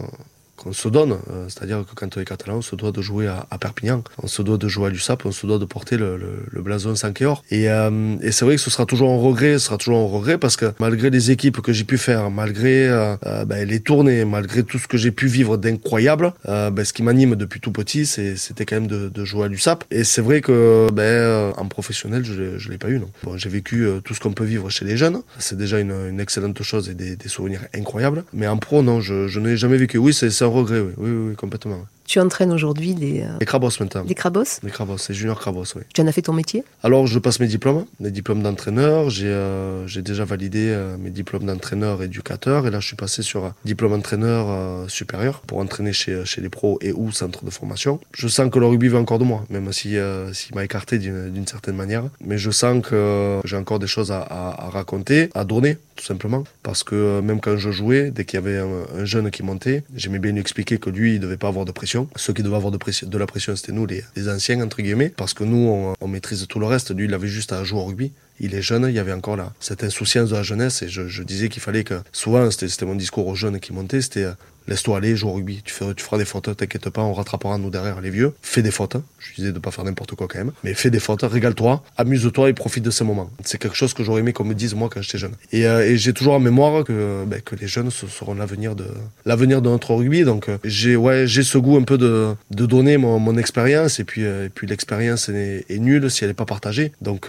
qu'on 0.63 0.73
se 0.73 0.87
donne. 0.87 1.13
Euh, 1.13 1.45
c'est-à-dire 1.49 1.83
que 1.85 1.93
quand 1.95 2.17
on 2.17 2.21
est 2.21 2.25
catalan, 2.25 2.57
on 2.57 2.61
se 2.61 2.75
doit 2.75 2.91
de 2.91 3.01
jouer 3.01 3.27
à, 3.27 3.57
Perpignan, 3.57 4.03
on 4.21 4.27
se 4.27 4.41
doit 4.41 4.57
de 4.57 4.67
jouer 4.67 4.87
à 4.87 4.89
l'USAP, 4.89 5.25
on 5.25 5.31
se 5.31 5.45
doit 5.45 5.59
de 5.59 5.65
porter 5.65 5.97
le, 5.97 6.17
blason 6.53 6.95
5 6.95 7.21
et 7.21 7.69
euh, 7.69 8.15
et 8.21 8.31
c'est 8.31 8.45
vrai 8.45 8.55
que 8.55 8.61
ce 8.61 8.69
sera 8.69 8.85
toujours 8.85 9.11
un 9.11 9.17
regret, 9.17 9.53
ce 9.53 9.65
sera 9.65 9.77
toujours 9.77 9.99
un 9.99 10.17
regret 10.17 10.37
parce 10.37 10.55
que 10.55 10.73
malgré 10.79 11.09
les 11.09 11.31
équipes 11.31 11.61
que 11.61 11.73
j'ai 11.73 11.83
pu 11.83 11.97
faire, 11.97 12.31
malgré 12.31 12.87
euh, 12.87 13.15
ben, 13.45 13.67
les 13.67 13.81
tournées, 13.81 14.25
malgré 14.25 14.63
tout 14.63 14.79
ce 14.79 14.87
que 14.87 14.97
j'ai 14.97 15.11
pu 15.11 15.27
vivre 15.27 15.57
d'incroyable, 15.57 16.33
ben, 16.45 16.83
ce 16.83 16.93
qui 16.93 17.03
m'anime 17.03 17.35
depuis 17.35 17.59
tout 17.59 17.71
petit, 17.71 18.05
c'était 18.05 18.65
quand 18.65 18.75
même 18.75 18.87
de, 18.87 19.25
jouer 19.25 19.45
à 19.45 19.47
l'USAP. 19.47 19.83
Et 19.91 20.03
c'est 20.03 20.21
vrai 20.21 20.41
que 20.41 20.87
ben, 20.91 21.53
en 21.57 21.67
professionnel, 21.67 22.23
je 22.25 22.33
ne 22.33 22.71
l'ai 22.71 22.77
pas 22.77 22.89
eu. 22.89 23.01
Bon, 23.23 23.37
j'ai 23.37 23.49
vécu 23.49 23.87
tout 24.03 24.13
ce 24.13 24.19
qu'on 24.19 24.33
peut 24.33 24.43
vivre 24.45 24.69
chez 24.69 24.85
les 24.85 24.97
jeunes. 24.97 25.21
C'est 25.39 25.57
déjà 25.57 25.79
une, 25.79 26.19
excellente 26.19 26.61
chose 26.63 26.89
et 26.89 26.93
des, 26.93 27.15
des, 27.15 27.29
souvenirs 27.29 27.61
incroyables. 27.75 28.23
Mais 28.33 28.47
en 28.47 28.57
pro, 28.57 28.81
non, 28.81 29.01
je, 29.01 29.27
je 29.27 29.39
n'ai 29.39 29.57
jamais 29.57 29.77
vécu. 29.77 29.97
Oui, 29.97 30.13
c'est 30.13 30.27
un 30.41 30.47
regret, 30.53 30.79
oui, 30.79 30.93
oui, 30.97 31.11
oui 31.29 31.35
complètement. 31.35 31.85
Tu 32.13 32.19
entraînes 32.19 32.51
aujourd'hui 32.51 32.93
les... 32.93 33.21
Euh, 33.21 33.39
les 33.39 33.45
crabos 33.47 33.71
maintenant. 33.79 34.03
Les 34.07 34.13
crabos 34.13 34.59
Les 34.61 34.69
crabos, 34.69 34.99
c'est 34.99 35.15
junior 35.15 35.39
crabos, 35.39 35.63
oui. 35.75 35.81
Tu 35.95 35.99
en 35.99 36.05
as 36.05 36.11
fait 36.11 36.21
ton 36.21 36.33
métier? 36.33 36.63
Alors, 36.83 37.07
je 37.07 37.17
passe 37.17 37.39
mes 37.39 37.47
diplômes, 37.47 37.87
mes 37.99 38.11
diplômes 38.11 38.43
d'entraîneur. 38.43 39.09
J'ai 39.09 39.29
euh, 39.29 39.87
déjà 39.87 40.23
validé 40.23 40.67
euh, 40.69 40.95
mes 40.99 41.09
diplômes 41.09 41.45
d'entraîneur 41.45 42.03
éducateur. 42.03 42.67
Et 42.67 42.69
là, 42.69 42.79
je 42.79 42.85
suis 42.85 42.95
passé 42.95 43.23
sur 43.23 43.45
un 43.45 43.55
diplôme 43.65 43.93
entraîneur 43.93 44.87
supérieur 44.91 45.39
pour 45.47 45.57
entraîner 45.57 45.91
chez, 45.91 46.23
chez 46.23 46.39
les 46.39 46.49
pros 46.49 46.77
et 46.81 46.91
ou 46.93 47.11
centres 47.11 47.45
de 47.45 47.49
formation. 47.49 47.99
Je 48.13 48.27
sens 48.27 48.51
que 48.51 48.59
le 48.59 48.67
rugby 48.67 48.89
veut 48.89 48.99
encore 48.99 49.17
de 49.17 49.23
moi, 49.23 49.43
même 49.49 49.73
si 49.73 49.95
s'il 50.33 50.53
m'a 50.53 50.63
écarté 50.63 50.99
d'une 50.99 51.47
certaine 51.47 51.75
manière. 51.75 52.03
Mais 52.23 52.37
je 52.37 52.51
sens 52.51 52.83
que 52.83 53.39
j'ai 53.43 53.57
encore 53.57 53.79
des 53.79 53.87
choses 53.87 54.11
à, 54.11 54.21
à, 54.21 54.69
raconter, 54.69 55.31
à 55.33 55.45
donner, 55.45 55.77
tout 55.95 56.05
simplement. 56.05 56.43
Parce 56.61 56.83
que 56.83 57.21
même 57.21 57.41
quand 57.41 57.57
je 57.57 57.71
jouais, 57.71 58.11
dès 58.11 58.23
qu'il 58.23 58.39
y 58.39 58.43
avait 58.43 58.59
un, 58.59 59.01
un 59.01 59.05
jeune 59.05 59.31
qui 59.31 59.41
montait, 59.41 59.83
j'aimais 59.95 60.19
bien 60.19 60.31
lui 60.31 60.41
expliquer 60.41 60.77
que 60.77 60.91
lui, 60.91 61.15
il 61.15 61.19
devait 61.19 61.37
pas 61.37 61.47
avoir 61.47 61.65
de 61.65 61.71
pression 61.71 62.02
ceux 62.15 62.33
qui 62.33 62.43
devaient 62.43 62.55
avoir 62.55 62.71
de, 62.71 63.17
la 63.17 63.27
pression, 63.27 63.55
c'était 63.55 63.71
nous, 63.71 63.85
les, 63.85 64.03
anciens, 64.29 64.61
entre 64.61 64.81
guillemets, 64.81 65.09
parce 65.09 65.33
que 65.33 65.43
nous, 65.43 65.93
on, 65.99 66.07
maîtrise 66.07 66.45
tout 66.47 66.59
le 66.59 66.65
reste. 66.65 66.95
Lui, 66.95 67.05
il 67.05 67.13
avait 67.13 67.27
juste 67.27 67.53
à 67.53 67.63
jouer 67.63 67.79
au 67.79 67.85
rugby 67.85 68.11
il 68.39 68.55
est 68.55 68.61
jeune, 68.61 68.85
il 68.87 68.93
y 68.93 68.99
avait 68.99 69.13
encore 69.13 69.37
là 69.37 69.53
cette 69.59 69.83
insouciance 69.83 70.29
de 70.29 70.35
la 70.35 70.43
jeunesse 70.43 70.81
et 70.81 70.89
je, 70.89 71.23
disais 71.23 71.49
qu'il 71.49 71.61
fallait 71.61 71.83
que 71.83 72.01
souvent 72.11 72.49
c'était 72.51 72.85
mon 72.85 72.95
discours 72.95 73.27
aux 73.27 73.35
jeunes 73.35 73.59
qui 73.59 73.73
montaient, 73.73 74.01
c'était 74.01 74.23
euh, 74.23 74.33
laisse-toi 74.67 74.97
aller, 74.97 75.15
joue 75.15 75.29
au 75.29 75.33
rugby, 75.33 75.61
tu, 75.63 75.73
feras 75.73 76.17
des 76.17 76.25
fautes, 76.25 76.55
t'inquiète 76.55 76.89
pas, 76.89 77.01
on 77.01 77.13
rattrapera 77.13 77.57
nous 77.57 77.69
derrière 77.69 78.01
les 78.01 78.09
vieux, 78.09 78.33
fais 78.41 78.61
des 78.61 78.71
fautes, 78.71 78.97
je 79.19 79.35
disais 79.35 79.51
de 79.51 79.59
pas 79.59 79.71
faire 79.71 79.83
n'importe 79.83 80.15
quoi 80.15 80.27
quand 80.27 80.37
même, 80.37 80.51
mais 80.63 80.73
fais 80.73 80.89
des 80.89 80.99
fautes, 80.99 81.23
régale-toi, 81.23 81.83
amuse-toi 81.97 82.49
et 82.49 82.53
profite 82.53 82.83
de 82.83 82.91
ces 82.91 83.03
moments. 83.03 83.29
C'est 83.43 83.57
quelque 83.57 83.75
chose 83.75 83.93
que 83.93 84.03
j'aurais 84.03 84.21
aimé 84.21 84.33
qu'on 84.33 84.45
me 84.45 84.53
dise 84.53 84.73
moi 84.73 84.89
quand 84.91 85.01
j'étais 85.01 85.17
jeune. 85.17 85.33
Et, 85.51 85.65
euh, 85.67 85.95
j'ai 85.95 86.13
toujours 86.13 86.33
en 86.33 86.39
mémoire 86.39 86.83
que, 86.83 87.23
ben, 87.25 87.41
que 87.41 87.55
les 87.55 87.67
jeunes 87.67 87.91
seront 87.91 88.33
l'avenir 88.33 88.75
de 88.75 88.85
l'avenir 89.25 89.61
de 89.61 89.69
notre 89.69 89.93
rugby, 89.93 90.23
donc 90.23 90.49
euh, 90.49 90.57
j'ai 90.63 90.95
ouais 90.95 91.27
j'ai 91.27 91.43
ce 91.43 91.57
goût 91.57 91.77
un 91.77 91.83
peu 91.83 91.97
de, 91.97 92.33
de 92.51 92.65
donner 92.65 92.97
mon, 92.97 93.19
mon 93.19 93.37
expérience 93.37 93.99
et 93.99 94.03
puis 94.03 94.23
et 94.23 94.49
puis 94.53 94.67
l'expérience 94.67 95.29
est, 95.29 95.65
est, 95.69 95.79
nulle 95.79 96.09
si 96.09 96.23
elle 96.23 96.29
n'est 96.29 96.35
pas 96.35 96.45
partagée. 96.45 96.91
Donc 97.01 97.27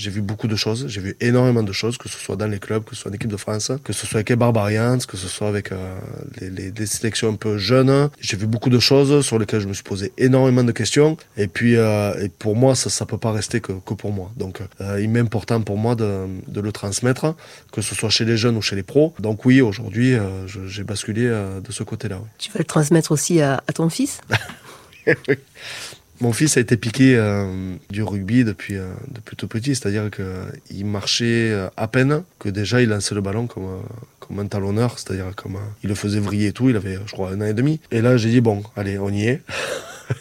j'ai 0.00 0.10
vu 0.10 0.22
beaucoup 0.22 0.48
de 0.48 0.56
choses 0.56 0.70
j'ai 0.88 1.00
vu 1.00 1.16
énormément 1.20 1.62
de 1.62 1.72
choses, 1.72 1.98
que 1.98 2.08
ce 2.08 2.18
soit 2.18 2.36
dans 2.36 2.46
les 2.46 2.58
clubs, 2.58 2.84
que 2.84 2.94
ce 2.94 3.02
soit 3.02 3.10
en 3.10 3.14
équipe 3.14 3.30
de 3.30 3.36
France, 3.36 3.72
que 3.84 3.92
ce 3.92 4.06
soit 4.06 4.18
avec 4.18 4.30
les 4.30 4.36
Barbarians, 4.36 4.98
que 5.06 5.16
ce 5.16 5.28
soit 5.28 5.48
avec 5.48 5.72
euh, 5.72 5.98
les, 6.40 6.86
sélections 6.86 7.30
un 7.30 7.34
peu 7.34 7.58
jeunes. 7.58 8.10
J'ai 8.20 8.36
vu 8.36 8.46
beaucoup 8.46 8.70
de 8.70 8.78
choses 8.78 9.24
sur 9.24 9.38
lesquelles 9.38 9.60
je 9.60 9.68
me 9.68 9.74
suis 9.74 9.82
posé 9.82 10.12
énormément 10.18 10.64
de 10.64 10.72
questions. 10.72 11.16
Et 11.36 11.46
puis, 11.46 11.76
euh, 11.76 12.12
et 12.22 12.28
pour 12.28 12.56
moi, 12.56 12.74
ça 12.74 13.04
ne 13.04 13.08
peut 13.08 13.18
pas 13.18 13.32
rester 13.32 13.60
que, 13.60 13.72
que 13.72 13.94
pour 13.94 14.12
moi. 14.12 14.30
Donc, 14.36 14.60
euh, 14.80 15.00
il 15.00 15.08
m'est 15.10 15.20
important 15.20 15.60
pour 15.60 15.76
moi 15.76 15.94
de, 15.94 16.26
de, 16.48 16.60
le 16.60 16.72
transmettre, 16.72 17.34
que 17.72 17.80
ce 17.80 17.94
soit 17.94 18.10
chez 18.10 18.24
les 18.24 18.36
jeunes 18.36 18.56
ou 18.56 18.62
chez 18.62 18.76
les 18.76 18.82
pros. 18.82 19.14
Donc 19.18 19.44
oui, 19.44 19.60
aujourd'hui, 19.60 20.16
j'ai 20.46 20.84
basculé 20.84 21.22
de 21.28 21.72
ce 21.72 21.82
côté-là. 21.82 22.20
Tu 22.38 22.50
vas 22.50 22.58
le 22.58 22.64
transmettre 22.64 23.12
aussi 23.12 23.40
à, 23.40 23.62
à 23.66 23.72
ton 23.72 23.88
fils? 23.88 24.20
Mon 26.20 26.34
fils 26.34 26.58
a 26.58 26.60
été 26.60 26.76
piqué 26.76 27.16
euh, 27.16 27.46
du 27.88 28.02
rugby 28.02 28.44
depuis, 28.44 28.76
euh, 28.76 28.90
depuis 29.10 29.36
tout 29.36 29.48
petit, 29.48 29.74
c'est-à-dire 29.74 30.10
qu'il 30.10 30.84
marchait 30.84 31.50
euh, 31.50 31.68
à 31.78 31.88
peine, 31.88 32.24
que 32.38 32.50
déjà 32.50 32.82
il 32.82 32.90
lançait 32.90 33.14
le 33.14 33.22
ballon 33.22 33.46
comme, 33.46 33.80
comme 34.18 34.38
un 34.38 34.46
talonneur, 34.46 34.98
c'est-à-dire 34.98 35.34
comme 35.34 35.56
il 35.82 35.88
le 35.88 35.94
faisait 35.94 36.20
vriller 36.20 36.48
et 36.48 36.52
tout, 36.52 36.68
il 36.68 36.76
avait 36.76 36.98
je 37.06 37.12
crois 37.12 37.30
un 37.30 37.40
an 37.40 37.46
et 37.46 37.54
demi. 37.54 37.80
Et 37.90 38.02
là 38.02 38.18
j'ai 38.18 38.28
dit 38.28 38.42
bon, 38.42 38.62
allez, 38.76 38.98
on 38.98 39.08
y 39.08 39.28
est. 39.28 39.40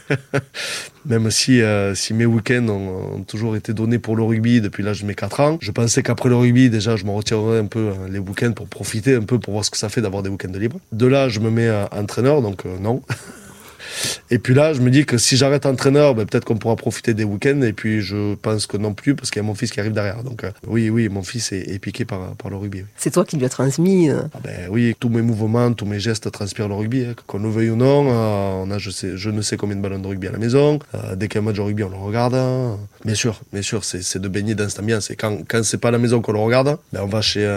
Même 1.06 1.32
si, 1.32 1.62
si 1.96 2.14
mes 2.14 2.26
week-ends 2.26 2.68
ont, 2.70 3.24
toujours 3.24 3.56
été 3.56 3.74
donnés 3.74 4.00
pour 4.00 4.16
le 4.16 4.24
rugby 4.24 4.62
depuis 4.62 4.84
l'âge 4.84 5.02
de 5.02 5.08
mes 5.08 5.16
4 5.16 5.40
ans, 5.40 5.58
je 5.62 5.72
pensais 5.72 6.04
qu'après 6.04 6.30
le 6.30 6.36
rugby, 6.36 6.70
déjà, 6.70 6.96
je 6.96 7.06
me 7.06 7.12
retirerais 7.12 7.58
un 7.58 7.66
peu 7.66 7.92
les 8.10 8.20
week-ends 8.20 8.52
pour 8.52 8.68
profiter 8.68 9.16
un 9.16 9.24
peu, 9.24 9.40
pour 9.40 9.54
voir 9.54 9.66
ce 9.66 9.72
que 9.72 9.78
ça 9.78 9.90
fait 9.90 10.02
d'avoir 10.02 10.22
des 10.22 10.30
week-ends 10.30 10.52
libres. 10.54 10.80
De 10.92 11.08
là, 11.08 11.28
je 11.28 11.40
me 11.40 11.50
mets 11.50 11.72
entraîneur, 11.92 12.44
donc 12.44 12.66
non. 12.66 13.02
Et 14.32 14.40
puis 14.40 14.54
là, 14.54 14.74
je 14.74 14.82
me 14.82 14.90
dis 14.90 15.06
que 15.06 15.18
si 15.18 15.38
j'arrête 15.38 15.66
entraîneur, 15.66 16.16
ben, 16.16 16.26
peut-être 16.26 16.46
qu'on 16.46 16.58
pourra 16.58 16.76
profiter 16.76 17.14
des 17.14 17.24
week-ends. 17.24 17.62
Et 17.62 17.74
puis 17.74 18.02
je 18.02 18.36
pense 18.36 18.68
que 18.68 18.78
non 18.78 18.94
plus, 18.94 19.16
parce 19.16 19.32
qu'il 19.32 19.42
y 19.42 19.46
a 19.46 19.48
mon 19.48 19.56
fils 19.56 19.72
qui 19.72 19.80
arrive 19.80 19.94
derrière. 19.94 20.24
Donc 20.24 20.44
euh, 20.44 20.52
oui, 20.68 20.90
oui, 20.90 21.10
mon 21.10 21.24
fils 21.24 21.52
est, 21.52 21.80
piqué 21.80 22.06
par, 22.06 22.36
par 22.36 22.50
le 22.52 22.58
rugby. 22.58 22.84
C'est 22.98 23.12
toi 23.12 23.26
qui 23.26 23.38
lui 23.38 23.46
as 23.46 23.50
transmis 23.50 24.10
euh. 24.10 24.22
ah 24.34 24.40
ben, 24.44 24.68
Oui, 24.70 24.96
tous 25.00 25.10
mes 25.10 25.22
mouvements, 25.22 25.72
tous 25.74 25.86
mes 25.86 26.00
gestes 26.00 26.32
transpirent 26.32 26.68
le 26.68 26.76
rugby. 26.76 27.06
Hein. 27.06 27.16
Qu'on 27.28 27.40
le 27.40 27.50
veuille 27.50 27.70
ou 27.70 27.76
non, 27.76 28.08
euh, 28.10 28.64
on 28.66 28.72
a 28.72 28.78
je, 28.78 28.90
sais, 28.90 29.18
je 29.18 29.30
ne 29.30 29.42
sais 29.42 29.58
combien 29.58 29.76
de 29.76 29.82
ballons 29.82 30.00
de 30.00 30.08
rugby 30.08 30.28
à 30.28 30.32
la 30.32 30.38
maison. 30.38 30.80
dès 31.16 31.28
qu'il 31.28 31.36
y 31.36 31.40
a 31.40 31.42
un 31.42 31.46
match 31.46 31.58
de 31.58 31.62
rugby, 31.62 31.84
on 31.84 31.90
le 31.90 31.98
regarde. 31.98 32.36
Bien 33.06 33.16
sûr, 33.16 33.42
bien 33.52 33.62
sûr, 33.62 33.84
c'est 33.84 34.20
de 34.20 34.28
baigner 34.28 34.56
dans 34.56 34.68
cette 34.70 34.80
ambiance. 34.80 35.10
Et 35.12 35.16
quand, 35.16 35.38
quand 35.48 35.64
c'est 35.64 35.78
pas 35.78 35.90
à 35.90 35.92
la 35.92 35.98
maison 35.98 36.22
qu'on 36.22 36.34
le 36.34 36.40
regarde, 36.40 36.78
ben, 36.94 37.02
on 37.02 37.08
va 37.08 37.22
chez, 37.22 37.48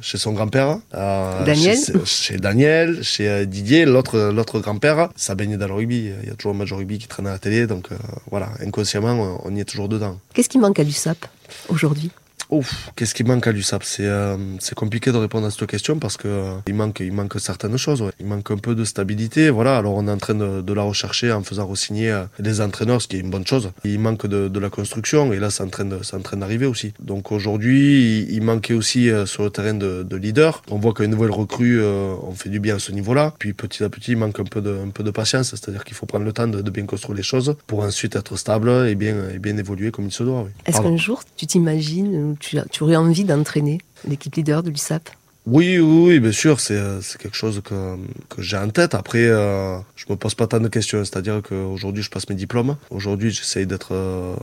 chez 0.00 0.18
son 0.18 0.32
grand-père. 0.32 0.78
Daniel 0.92 1.76
chez, 1.76 1.92
chez, 2.04 2.36
Daniel, 2.36 3.02
chez 3.02 3.46
Didier, 3.46 3.84
l'autre 3.84 4.60
grand-père. 4.60 5.08
Ça 5.16 5.34
baigne 5.34 5.56
dans 5.56 5.68
le 5.68 5.73
il 5.80 6.26
y 6.26 6.30
a 6.30 6.34
toujours 6.34 6.54
un 6.54 6.58
match 6.58 6.70
de 6.70 6.74
rugby 6.74 6.98
qui 6.98 7.08
traîne 7.08 7.26
à 7.26 7.32
la 7.32 7.38
télé, 7.38 7.66
donc 7.66 7.92
euh, 7.92 7.96
voilà, 8.30 8.50
inconsciemment, 8.60 9.40
on 9.44 9.54
y 9.54 9.60
est 9.60 9.64
toujours 9.64 9.88
dedans. 9.88 10.18
Qu'est-ce 10.32 10.48
qui 10.48 10.58
manque 10.58 10.78
à 10.78 10.82
l'USAP 10.84 11.26
aujourd'hui? 11.68 12.10
Ouf, 12.50 12.90
qu'est-ce 12.96 13.14
qui 13.14 13.24
manque 13.24 13.46
à 13.46 13.52
l'USAP? 13.52 13.84
C'est 13.84 14.06
euh, 14.06 14.36
c'est 14.58 14.74
compliqué 14.74 15.12
de 15.12 15.16
répondre 15.16 15.46
à 15.46 15.50
cette 15.50 15.66
question 15.66 15.98
parce 15.98 16.16
que 16.16 16.28
euh, 16.28 16.54
il 16.66 16.74
manque 16.74 17.00
il 17.00 17.12
manque 17.12 17.40
certaines 17.40 17.76
choses. 17.76 18.02
Ouais. 18.02 18.12
Il 18.20 18.26
manque 18.26 18.50
un 18.50 18.58
peu 18.58 18.74
de 18.74 18.84
stabilité. 18.84 19.50
Voilà. 19.50 19.78
Alors 19.78 19.94
on 19.94 20.06
est 20.06 20.10
en 20.10 20.18
train 20.18 20.34
de, 20.34 20.60
de 20.60 20.72
la 20.72 20.82
rechercher 20.82 21.32
en 21.32 21.42
faisant 21.42 21.66
re-signer 21.66 22.10
euh, 22.10 22.24
des 22.38 22.60
entraîneurs, 22.60 23.00
ce 23.00 23.08
qui 23.08 23.16
est 23.16 23.20
une 23.20 23.30
bonne 23.30 23.46
chose. 23.46 23.70
Il 23.84 23.98
manque 23.98 24.26
de, 24.26 24.48
de 24.48 24.60
la 24.60 24.70
construction 24.70 25.32
et 25.32 25.38
là 25.38 25.50
c'est 25.50 25.62
en 25.62 25.68
train 25.68 26.36
d'arriver 26.36 26.66
aussi. 26.66 26.92
Donc 27.00 27.32
aujourd'hui 27.32 28.26
il, 28.28 28.32
il, 28.32 28.42
manquait 28.42 28.74
aussi 28.74 29.10
sur 29.26 29.42
le 29.44 29.50
terrain 29.50 29.74
de, 29.74 30.02
de 30.02 30.16
leader. 30.16 30.62
On 30.70 30.78
voit 30.78 30.92
qu'une 30.92 31.10
nouvelle 31.10 31.30
recrue 31.30 31.82
on 31.82 32.32
fait 32.32 32.50
du 32.50 32.60
bien 32.60 32.76
à 32.76 32.78
ce 32.78 32.92
niveau-là. 32.92 33.32
Puis 33.38 33.52
petit 33.52 33.82
à 33.82 33.88
petit 33.88 34.12
il 34.12 34.18
manque 34.18 34.38
un 34.38 34.44
peu 34.44 34.60
de 34.60 34.76
un 34.84 34.90
peu 34.90 35.02
de 35.02 35.10
patience, 35.10 35.50
c'est-à-dire 35.50 35.84
qu'il 35.84 35.96
faut 35.96 36.06
prendre 36.06 36.24
le 36.24 36.32
temps 36.32 36.46
de, 36.48 36.60
de, 36.60 36.70
bien 36.70 36.84
construire 36.84 37.16
les 37.16 37.22
choses 37.22 37.56
pour 37.66 37.80
ensuite 37.80 38.16
être 38.16 38.36
stable 38.36 38.68
et 38.88 38.94
bien 38.94 39.30
et 39.34 39.38
bien 39.38 39.56
évoluer 39.56 39.90
comme 39.90 40.06
il 40.06 40.12
se 40.12 40.22
doit. 40.22 40.42
Oui. 40.42 40.50
Est-ce 40.66 40.80
qu'un 40.80 40.96
jour 40.96 41.22
tu 41.36 41.46
t'imagines 41.46 42.36
tu, 42.70 42.82
aurais 42.82 42.96
envie 42.96 43.24
d'entraîner 43.24 43.78
l'équipe 44.06 44.34
leader 44.34 44.62
de 44.62 44.70
l'USAP? 44.70 45.10
Oui, 45.46 45.78
oui, 45.78 46.20
bien 46.20 46.32
sûr, 46.32 46.58
c'est 46.58 46.76
euh, 46.76 47.00
quelque 47.18 47.36
chose 47.36 47.60
que, 47.62 47.98
j'ai 48.38 48.56
en 48.56 48.70
tête. 48.70 48.94
Après, 48.94 49.26
euh, 49.26 49.76
je 49.94 50.06
me 50.08 50.16
pose 50.16 50.34
pas 50.34 50.46
tant 50.46 50.58
de 50.58 50.68
questions. 50.68 51.04
C'est-à-dire 51.04 51.42
qu'aujourd'hui, 51.46 52.02
je 52.02 52.08
passe 52.08 52.30
mes 52.30 52.34
diplômes. 52.34 52.76
Aujourd'hui, 52.88 53.30
j'essaye 53.30 53.66
d'être 53.66 53.92
euh, 53.92 54.34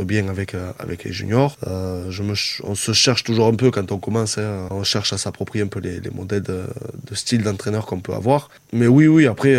bien 0.00 0.28
avec 0.28 0.54
euh, 0.54 0.70
avec 0.78 1.04
les 1.04 1.12
juniors. 1.12 1.56
On 1.66 2.74
se 2.74 2.92
cherche 2.92 3.24
toujours 3.24 3.46
un 3.46 3.54
peu 3.54 3.70
quand 3.70 3.90
on 3.90 3.98
commence. 3.98 4.36
Hein. 4.36 4.68
on 4.70 4.84
cherche 4.84 5.14
à 5.14 5.18
s'approprier 5.18 5.64
un 5.64 5.68
peu 5.68 5.80
les, 5.80 5.98
les 5.98 6.10
modèles 6.10 6.42
de, 6.42 6.66
style 7.14 7.42
d'entraîneur 7.42 7.86
qu'on 7.86 8.00
peut 8.00 8.14
avoir. 8.14 8.50
mais 8.74 8.86
oui, 8.86 9.06
oui, 9.06 9.26
après, 9.26 9.54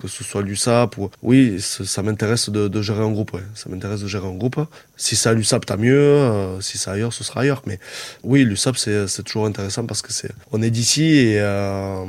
que 0.00 0.08
ce 0.08 0.22
soit 0.22 0.42
l'USAP 0.42 0.98
ou. 0.98 1.10
Oui, 1.22 1.60
ça 1.60 2.02
m'intéresse 2.02 2.50
de, 2.50 2.82
gérer 2.82 3.02
un 3.02 3.10
groupe. 3.10 3.38
Ça 3.54 3.70
m'intéresse 3.70 4.02
de 4.02 4.06
gérer 4.06 4.28
un 4.28 4.36
groupe. 4.36 4.60
Si 4.96 5.14
c'est 5.16 5.28
à 5.28 5.34
l'USAP, 5.34 5.66
tant 5.66 5.76
mieux. 5.76 5.98
Euh, 5.98 6.60
si 6.60 6.78
c'est 6.78 6.90
ailleurs, 6.90 7.12
ce 7.12 7.24
sera 7.24 7.40
ailleurs. 7.42 7.62
Mais 7.66 7.78
oui, 8.22 8.44
l'USAP, 8.44 8.76
c'est 8.76 9.22
toujours 9.24 9.46
intéressant 9.46 9.84
parce 9.84 10.02
que 10.02 10.12
c'est. 10.12 10.30
On 10.52 10.62
est 10.62 10.70
d'ici 10.70 11.04
et, 11.04 11.40
euh, 11.40 12.04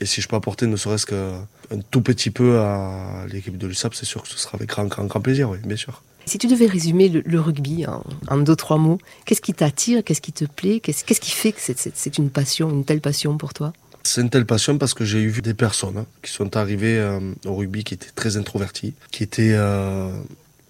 et 0.00 0.06
si 0.06 0.20
je 0.20 0.28
peux 0.28 0.36
apporter 0.36 0.66
ne 0.66 0.76
serait-ce 0.76 1.06
qu'un 1.06 1.80
tout 1.90 2.02
petit 2.02 2.30
peu 2.30 2.58
à 2.58 3.26
l'équipe 3.30 3.56
de 3.56 3.66
l'USAP, 3.66 3.94
c'est 3.94 4.06
sûr 4.06 4.22
que 4.22 4.28
ce 4.28 4.38
sera 4.38 4.56
avec 4.56 4.68
grand, 4.68 4.86
grand, 4.86 5.04
grand 5.04 5.20
plaisir, 5.20 5.50
oui, 5.50 5.58
bien 5.64 5.76
sûr. 5.76 6.02
Si 6.26 6.38
tu 6.38 6.46
devais 6.46 6.66
résumer 6.66 7.08
le, 7.08 7.40
rugby 7.40 7.84
en, 8.28 8.36
deux, 8.38 8.56
trois 8.56 8.78
mots, 8.78 8.98
qu'est-ce 9.26 9.42
qui 9.42 9.52
t'attire, 9.52 10.02
qu'est-ce 10.02 10.22
qui 10.22 10.32
te 10.32 10.46
plaît, 10.46 10.80
qu'est-ce 10.80 11.04
qui 11.04 11.30
fait 11.30 11.52
que 11.52 11.60
c'est 11.60 12.18
une 12.18 12.30
passion, 12.30 12.70
une 12.70 12.84
telle 12.84 13.00
passion 13.00 13.36
pour 13.36 13.52
toi? 13.52 13.72
C'est 14.02 14.20
une 14.20 14.30
telle 14.30 14.46
passion 14.46 14.78
parce 14.78 14.94
que 14.94 15.04
j'ai 15.04 15.22
eu 15.22 15.40
des 15.40 15.54
personnes 15.54 15.98
hein, 15.98 16.06
qui 16.22 16.30
sont 16.30 16.56
arrivées 16.56 16.98
euh, 16.98 17.20
au 17.46 17.54
rugby 17.56 17.84
qui 17.84 17.94
étaient 17.94 18.10
très 18.14 18.36
introverties, 18.36 18.94
qui 19.10 19.22
étaient, 19.22 19.52
euh, 19.52 20.10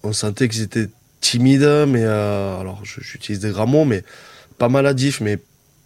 on 0.03 0.13
sentait 0.13 0.47
qu'ils 0.47 0.61
étaient 0.61 0.89
timides, 1.25 1.85
mais 1.87 2.03
euh, 2.03 2.59
alors 2.59 2.81
j'utilise 2.83 3.39
des 3.41 3.49
grands 3.49 3.67
mots, 3.67 3.85
mais 3.85 4.03
pas 4.59 4.69
maladifs, 4.69 5.21
mais 5.21 5.39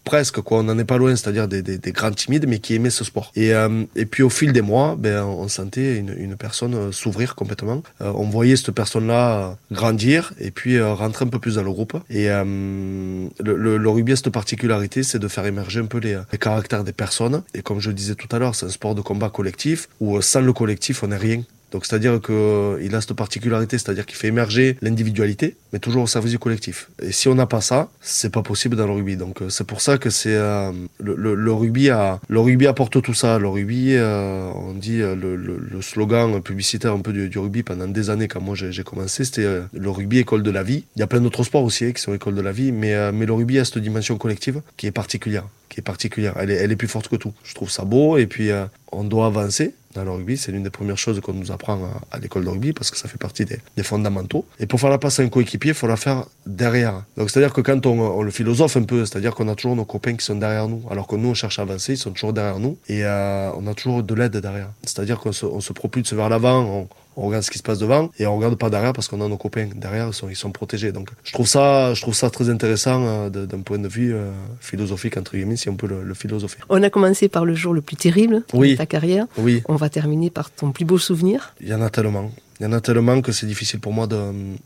presque, 0.04 0.42
quoi. 0.42 0.60
On 0.60 0.64
n'en 0.64 0.78
est 0.78 0.86
pas 0.86 0.98
loin, 0.98 1.16
c'est-à-dire 1.16 1.48
des, 1.48 1.92
grands 1.92 2.12
timides, 2.12 2.46
mais 2.48 2.60
qui 2.60 2.76
aimaient 2.76 2.90
ce 2.90 3.04
sport. 3.06 3.32
Et, 3.36 3.54
euh, 3.54 3.84
et 3.96 4.06
puis 4.06 4.24
au 4.24 4.30
fil 4.30 4.52
des 4.52 4.62
mois, 4.62 4.96
ben, 4.98 5.24
on 5.24 5.48
sentait 5.48 5.98
une, 5.98 6.36
personne 6.36 6.74
euh, 6.74 6.92
s'ouvrir 6.92 7.36
complètement. 7.36 7.82
On 8.00 8.24
voyait 8.24 8.58
cette 8.58 8.72
personne-là 8.72 9.58
grandir 9.72 10.34
et 10.40 10.52
puis 10.52 10.82
rentrer 10.82 11.26
un 11.26 11.30
peu 11.30 11.40
plus 11.40 11.56
dans 11.56 11.64
le 11.64 11.72
groupe. 11.72 11.98
Et 12.10 12.28
le, 12.28 13.30
le, 13.40 13.78
le, 13.78 14.16
cette 14.16 14.30
particularité, 14.30 15.04
c'est 15.04 15.20
de 15.20 15.28
faire 15.28 15.46
émerger 15.46 15.80
un 15.80 15.86
peu 15.86 16.00
les, 16.00 16.20
les, 16.32 16.38
caractères 16.38 16.84
des 16.84 16.94
personnes. 16.94 17.44
Et 17.54 17.62
comme 17.62 17.80
je 17.80 17.92
disais 17.92 18.16
tout 18.16 18.34
à 18.36 18.40
l'heure, 18.40 18.56
c'est 18.56 18.66
un 18.66 18.70
sport 18.70 18.96
de 18.96 19.02
combat 19.02 19.30
collectif 19.30 19.88
où 20.02 20.22
sans 20.22 20.42
le 20.42 20.54
collectif, 20.54 21.04
on 21.04 21.08
n'est 21.08 21.18
rien. 21.18 21.44
Donc 21.72 21.86
c'est-à-dire 21.86 22.20
qu'il 22.22 22.36
euh, 22.36 22.94
a 22.94 23.02
cette 23.02 23.14
particularité, 23.14 23.78
c'est-à-dire 23.78 24.06
qu'il 24.06 24.18
fait 24.18 24.28
émerger 24.28 24.78
l'individualité, 24.82 25.56
mais 25.72 25.80
toujours 25.80 26.04
au 26.04 26.08
service 26.08 26.32
du 26.32 26.40
collectif. 26.40 26.90
Et 27.02 27.12
si 27.12 27.28
on 27.28 27.36
n'a 27.36 27.46
pas 27.46 27.62
ça, 27.62 27.90
c'est 28.02 28.32
pas 28.32 28.42
possible 28.42 28.76
dans 28.76 28.88
le 28.88 28.94
rugby. 28.94 29.18
Donc 29.18 29.42
euh, 29.42 29.50
c'est 29.50 29.66
pour 29.66 29.82
ça 29.82 29.98
que 29.98 30.10
c'est 30.10 30.36
euh, 30.36 30.72
le, 31.00 31.16
le, 31.16 31.36
le, 31.36 31.54
rugby 31.54 31.90
a, 31.90 32.20
le 32.28 32.40
rugby 32.40 32.68
apporte 32.68 33.02
tout 33.02 33.14
ça. 33.14 33.38
Le 33.38 33.48
rugby, 33.48 33.96
on 34.00 34.74
dit 34.74 34.98
le, 34.98 35.36
le, 35.36 35.82
slogan 35.82 36.42
publicitaire 36.42 36.94
un 36.94 37.00
peu 37.00 37.14
du, 37.14 37.30
du, 37.30 37.40
rugby 37.40 37.64
pendant 37.64 37.88
des 37.88 38.10
années 38.10 38.28
quand 38.28 38.42
moi 38.42 38.56
j'ai 38.56 38.84
commencé, 38.84 39.24
c'était 39.24 39.62
le 39.72 39.90
rugby 39.90 40.20
école 40.20 40.44
de 40.44 40.52
la 40.52 40.64
vie. 40.64 40.84
Il 40.96 41.00
y 41.00 41.04
a 41.04 41.08
plein 41.08 41.22
d'autres 41.22 41.44
sports 41.44 41.64
aussi 41.64 41.86
hein, 41.86 41.92
qui 41.92 42.02
sont 42.02 42.14
école 42.14 42.36
de 42.36 42.42
la 42.42 42.52
vie, 42.52 42.72
mais 42.72 43.12
mais 43.12 43.26
le 43.26 43.34
rugby 43.34 43.60
a 43.60 43.66
cette 43.66 43.78
dimension 43.78 44.18
collective 44.18 44.62
qui 44.78 44.88
est 44.88 44.92
particulière, 44.92 45.46
qui 45.70 45.80
est 45.80 45.84
particulière. 45.84 46.34
Elle 46.40 46.52
est, 46.52 46.56
elle 46.56 46.72
est 46.72 46.76
plus 46.76 46.88
forte 46.88 47.08
que 47.08 47.16
tout. 47.16 47.34
Je 47.44 47.54
trouve 47.54 47.70
ça 47.70 47.86
beau 47.86 48.18
et 48.18 48.28
puis 48.28 48.50
on 48.92 49.04
doit 49.04 49.28
avancer 49.28 49.74
dans 49.94 50.04
le 50.04 50.12
rugby. 50.12 50.38
C'est 50.38 50.52
l'une 50.52 50.64
des 50.64 50.70
premières 50.70 50.98
choses 50.98 51.20
qu'on 51.22 51.34
nous 51.34 51.52
apprend 51.52 51.80
à, 52.12 52.20
l'école 52.20 52.46
de 52.46 52.50
rugby 52.50 52.74
parce 52.74 52.92
que 52.92 52.98
ça 52.98 53.08
fait 53.08 53.18
partie 53.18 53.46
des, 53.46 53.84
fondamentaux. 53.84 54.46
Et 54.60 54.66
pour 54.66 54.80
faire 54.80 54.90
la 54.90 54.98
passe 54.98 55.20
à 55.20 55.24
un 55.24 55.30
coéquipier, 55.30 55.72
il 55.72 55.76
faut 55.76 55.88
la 55.88 55.96
faire 55.96 56.26
derrière. 56.46 57.04
Donc 57.18 57.30
c'est-à-dire 57.30 57.54
que 57.54 57.62
quand 57.62 57.86
on, 57.86 58.22
le 58.22 58.32
philosophe 58.32 58.78
un 58.78 58.84
peu, 58.84 59.06
c'est-à-dire 59.06 59.34
qu'on 59.34 59.48
a 59.48 59.56
toujours 59.56 59.76
nos 59.76 59.86
copains 59.86 60.16
qui 60.16 60.26
sont 60.26 60.36
derrière 60.36 60.68
nous, 60.68 60.84
alors 60.92 61.08
que 61.08 61.16
nous 61.16 61.30
on 61.30 61.34
cherche 61.34 61.60
à 61.60 61.64
avancer, 61.64 61.94
ils 61.94 61.98
sont 61.98 62.12
toujours 62.12 62.34
derrière 62.34 62.60
nous 62.60 62.78
et 62.88 63.04
euh, 63.04 63.52
on 63.56 63.66
a 63.68 63.74
toujours 63.74 64.04
de 64.04 64.14
l'aide 64.14 64.38
derrière. 64.38 64.70
C'est-à-dire 64.84 65.20
qu'on 65.20 65.32
se, 65.32 65.74
propulse 65.74 66.14
vers 66.14 66.30
l'avant, 66.30 66.88
regarde 67.26 67.44
ce 67.44 67.52
qui 67.52 67.58
se 67.58 67.64
passe 67.64 67.80
devant 67.80 68.10
et 68.18 68.26
on 68.26 68.36
regarde 68.36 68.56
pas 68.56 68.70
derrière 68.70 68.94
parce 68.94 69.08
qu'on 69.08 69.22
a 69.22 69.28
nos 69.28 69.38
copains 69.38 69.70
derrière, 69.76 70.08
ils 70.08 70.14
sont, 70.14 70.30
ils 70.30 70.36
sont 70.36 70.52
protégés. 70.52 70.92
Donc 70.92 71.10
je 71.24 71.34
trouve 71.34 71.48
ça, 71.48 71.94
je 71.94 72.02
trouve 72.02 72.14
ça 72.14 72.30
très 72.30 72.50
intéressant 72.50 73.06
euh, 73.06 73.30
d'un 73.30 73.62
point 73.62 73.80
de 73.80 73.88
vue 73.88 74.14
euh, 74.14 74.32
philosophique 74.60 75.18
entre 75.18 75.36
guillemets, 75.36 75.58
si 75.58 75.70
on 75.70 75.76
peut 75.76 75.88
le, 75.88 76.14
philosopher. 76.14 76.60
On 76.70 76.82
a 76.84 76.90
commencé 76.90 77.30
par 77.30 77.46
le 77.46 77.56
jour 77.56 77.74
le 77.74 77.82
plus 77.82 77.96
terrible 77.96 78.44
de 78.54 78.76
ta 78.76 78.86
carrière. 78.86 79.26
Oui. 79.38 79.64
On 79.68 79.76
va 79.76 79.90
terminer 79.90 80.30
par 80.30 80.52
ton 80.52 80.72
plus 80.72 80.86
beau 80.86 80.98
souvenir. 80.98 81.54
Il 81.62 81.68
y 81.68 81.74
en 81.74 81.82
a 81.82 81.90
tellement. 81.90 82.32
Il 82.60 82.66
y 82.66 82.66
en 82.66 82.74
a 82.74 82.82
tellement 82.82 83.22
que 83.22 83.32
c'est 83.32 83.46
difficile 83.46 83.80
pour 83.80 83.94
moi 83.94 84.06
de, 84.06 84.18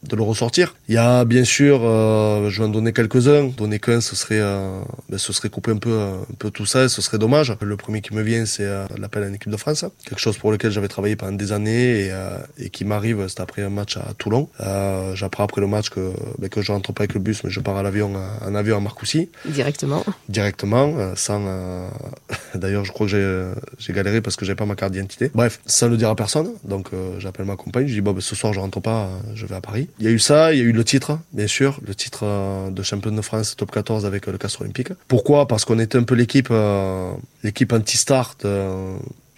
de, 0.10 0.16
le 0.16 0.24
ressortir. 0.24 0.76
Il 0.90 0.96
y 0.96 0.98
a 0.98 1.26
bien 1.26 1.44
sûr, 1.44 1.82
euh, 1.84 2.50
je 2.50 2.60
vais 2.60 2.66
en 2.66 2.72
donner 2.72 2.92
quelques-uns. 2.92 3.50
Donner 3.56 3.78
qu'un, 3.78 4.02
ce 4.02 4.16
serait, 4.16 4.40
euh, 4.40 4.80
ben, 5.10 5.20
ce 5.20 5.32
serait 5.32 5.50
couper 5.50 5.72
un 5.72 5.78
peu, 5.78 6.00
un 6.00 6.34
peu 6.40 6.50
tout 6.50 6.66
ça, 6.66 6.86
et 6.86 6.90
ce 6.90 7.04
serait 7.04 7.20
dommage. 7.20 7.56
Le 7.62 7.78
premier 7.78 8.02
qui 8.02 8.16
me 8.16 8.24
vient, 8.24 8.48
c'est 8.48 8.66
euh, 8.66 8.86
l'appel 8.98 9.22
à 9.22 9.30
l'équipe 9.30 9.52
de 9.52 9.58
France, 9.58 9.86
quelque 10.06 10.20
chose 10.20 10.40
pour 10.40 10.52
lequel 10.52 10.72
j'avais 10.72 10.88
travaillé 10.88 11.16
pendant 11.16 11.34
des 11.34 11.52
années 11.52 12.06
et, 12.06 12.12
euh, 12.12 12.38
et 12.58 12.72
qui 12.72 12.84
m'arrive, 12.84 13.28
c'est 13.28 13.42
après 13.42 13.62
un 13.62 13.70
match 13.70 13.98
à 13.98 14.14
Toulon. 14.18 14.50
Euh, 14.62 15.14
j'apprends 15.14 15.44
après 15.44 15.62
le 15.62 15.68
match 15.68 15.90
que 15.92 16.14
ben, 16.40 16.50
que 16.50 16.64
je 16.64 16.72
rentre 16.72 16.94
pas 16.94 17.04
avec 17.04 17.14
le 17.14 17.20
bus, 17.20 17.44
mais 17.44 17.52
je 17.52 17.60
pars 17.60 17.78
à 17.78 17.84
l'avion, 17.84 18.14
en 18.42 18.56
avion 18.56 18.78
à 18.78 18.80
Marcoussis. 18.80 19.30
Directement. 19.46 20.04
Directement, 20.30 21.14
sans. 21.16 21.44
D'ailleurs, 22.56 22.86
je 22.86 22.92
crois 22.92 23.06
que 23.06 23.54
j'ai 23.78 23.94
galéré 23.94 24.22
parce 24.22 24.36
que 24.36 24.46
j'avais 24.46 24.56
pas 24.56 24.66
ma 24.66 24.76
carte 24.76 24.94
d'identité. 24.94 25.30
Bref, 25.36 25.60
sans 25.68 25.90
le 25.90 25.98
dire 25.98 26.10
à 26.10 26.16
personne. 26.16 26.54
Donc, 26.64 26.90
j'appelle 27.20 27.46
ma 27.46 27.56
compagne 27.56 27.83
je 27.88 27.94
dis, 27.94 28.02
ben, 28.02 28.16
ce 28.20 28.36
soir, 28.36 28.54
je 28.54 28.60
rentre 28.60 28.80
pas, 28.80 29.10
je 29.36 29.46
vais 29.46 29.56
à 29.56 29.62
Paris. 29.62 29.90
Il 30.00 30.06
y 30.06 30.08
a 30.08 30.12
eu 30.12 30.20
ça, 30.20 30.54
il 30.54 30.60
y 30.60 30.62
a 30.62 30.66
eu 30.66 30.72
le 30.72 30.84
titre, 30.84 31.20
bien 31.32 31.48
sûr, 31.48 31.80
le 31.86 31.96
titre 31.96 32.22
euh, 32.24 32.70
de 32.70 32.84
champion 32.84 33.12
de 33.12 33.22
France 33.22 33.56
top 33.56 33.72
14 33.72 34.06
avec 34.06 34.28
euh, 34.28 34.32
le 34.32 34.38
Castre 34.38 34.62
Olympique. 34.62 34.90
Pourquoi? 35.08 35.48
Parce 35.48 35.66
qu'on 35.66 35.80
était 35.80 35.98
un 35.98 36.04
peu 36.04 36.16
l'équipe, 36.16 36.50
euh, 36.52 37.14
l'équipe 37.44 37.72
anti-start 37.74 38.46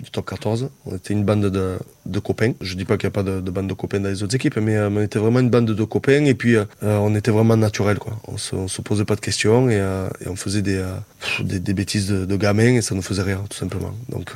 du 0.04 0.12
top 0.12 0.30
14. 0.30 0.70
On 0.86 0.96
était 0.96 1.14
une 1.14 1.24
bande 1.24 1.46
de, 1.46 2.20
copains. 2.20 2.54
Je 2.62 2.76
dis 2.76 2.86
pas 2.86 2.98
qu'il 2.98 3.08
n'y 3.08 3.12
a 3.12 3.16
pas 3.16 3.24
de, 3.24 3.42
de, 3.42 3.52
bande 3.52 3.68
de 3.68 3.74
copains 3.74 4.00
dans 4.00 4.10
les 4.10 4.24
autres 4.24 4.36
équipes, 4.36 4.58
mais 4.58 4.76
euh, 4.76 4.90
on 4.90 5.02
était 5.02 5.20
vraiment 5.20 5.40
une 5.40 5.50
bande 5.50 5.66
de 5.66 5.84
copains 5.84 6.26
et 6.26 6.34
puis 6.34 6.56
euh, 6.56 6.66
on 6.82 7.16
était 7.16 7.32
vraiment 7.32 7.58
naturel. 7.58 7.98
Quoi. 7.98 8.20
On 8.28 8.38
se, 8.38 8.68
se 8.68 8.82
posait 8.82 9.06
pas 9.06 9.16
de 9.16 9.22
questions 9.22 9.70
et, 9.70 9.80
euh, 9.80 10.10
on 10.26 10.36
faisait 10.36 10.62
des, 10.62 10.84
des, 11.42 11.60
des, 11.60 11.74
bêtises 11.74 12.08
de, 12.08 12.26
de, 12.26 12.36
gamins 12.36 12.76
et 12.76 12.82
ça 12.82 12.96
nous 12.96 13.02
faisait 13.02 13.24
rire 13.24 13.42
tout 13.50 13.58
simplement. 13.58 13.94
Donc 14.10 14.34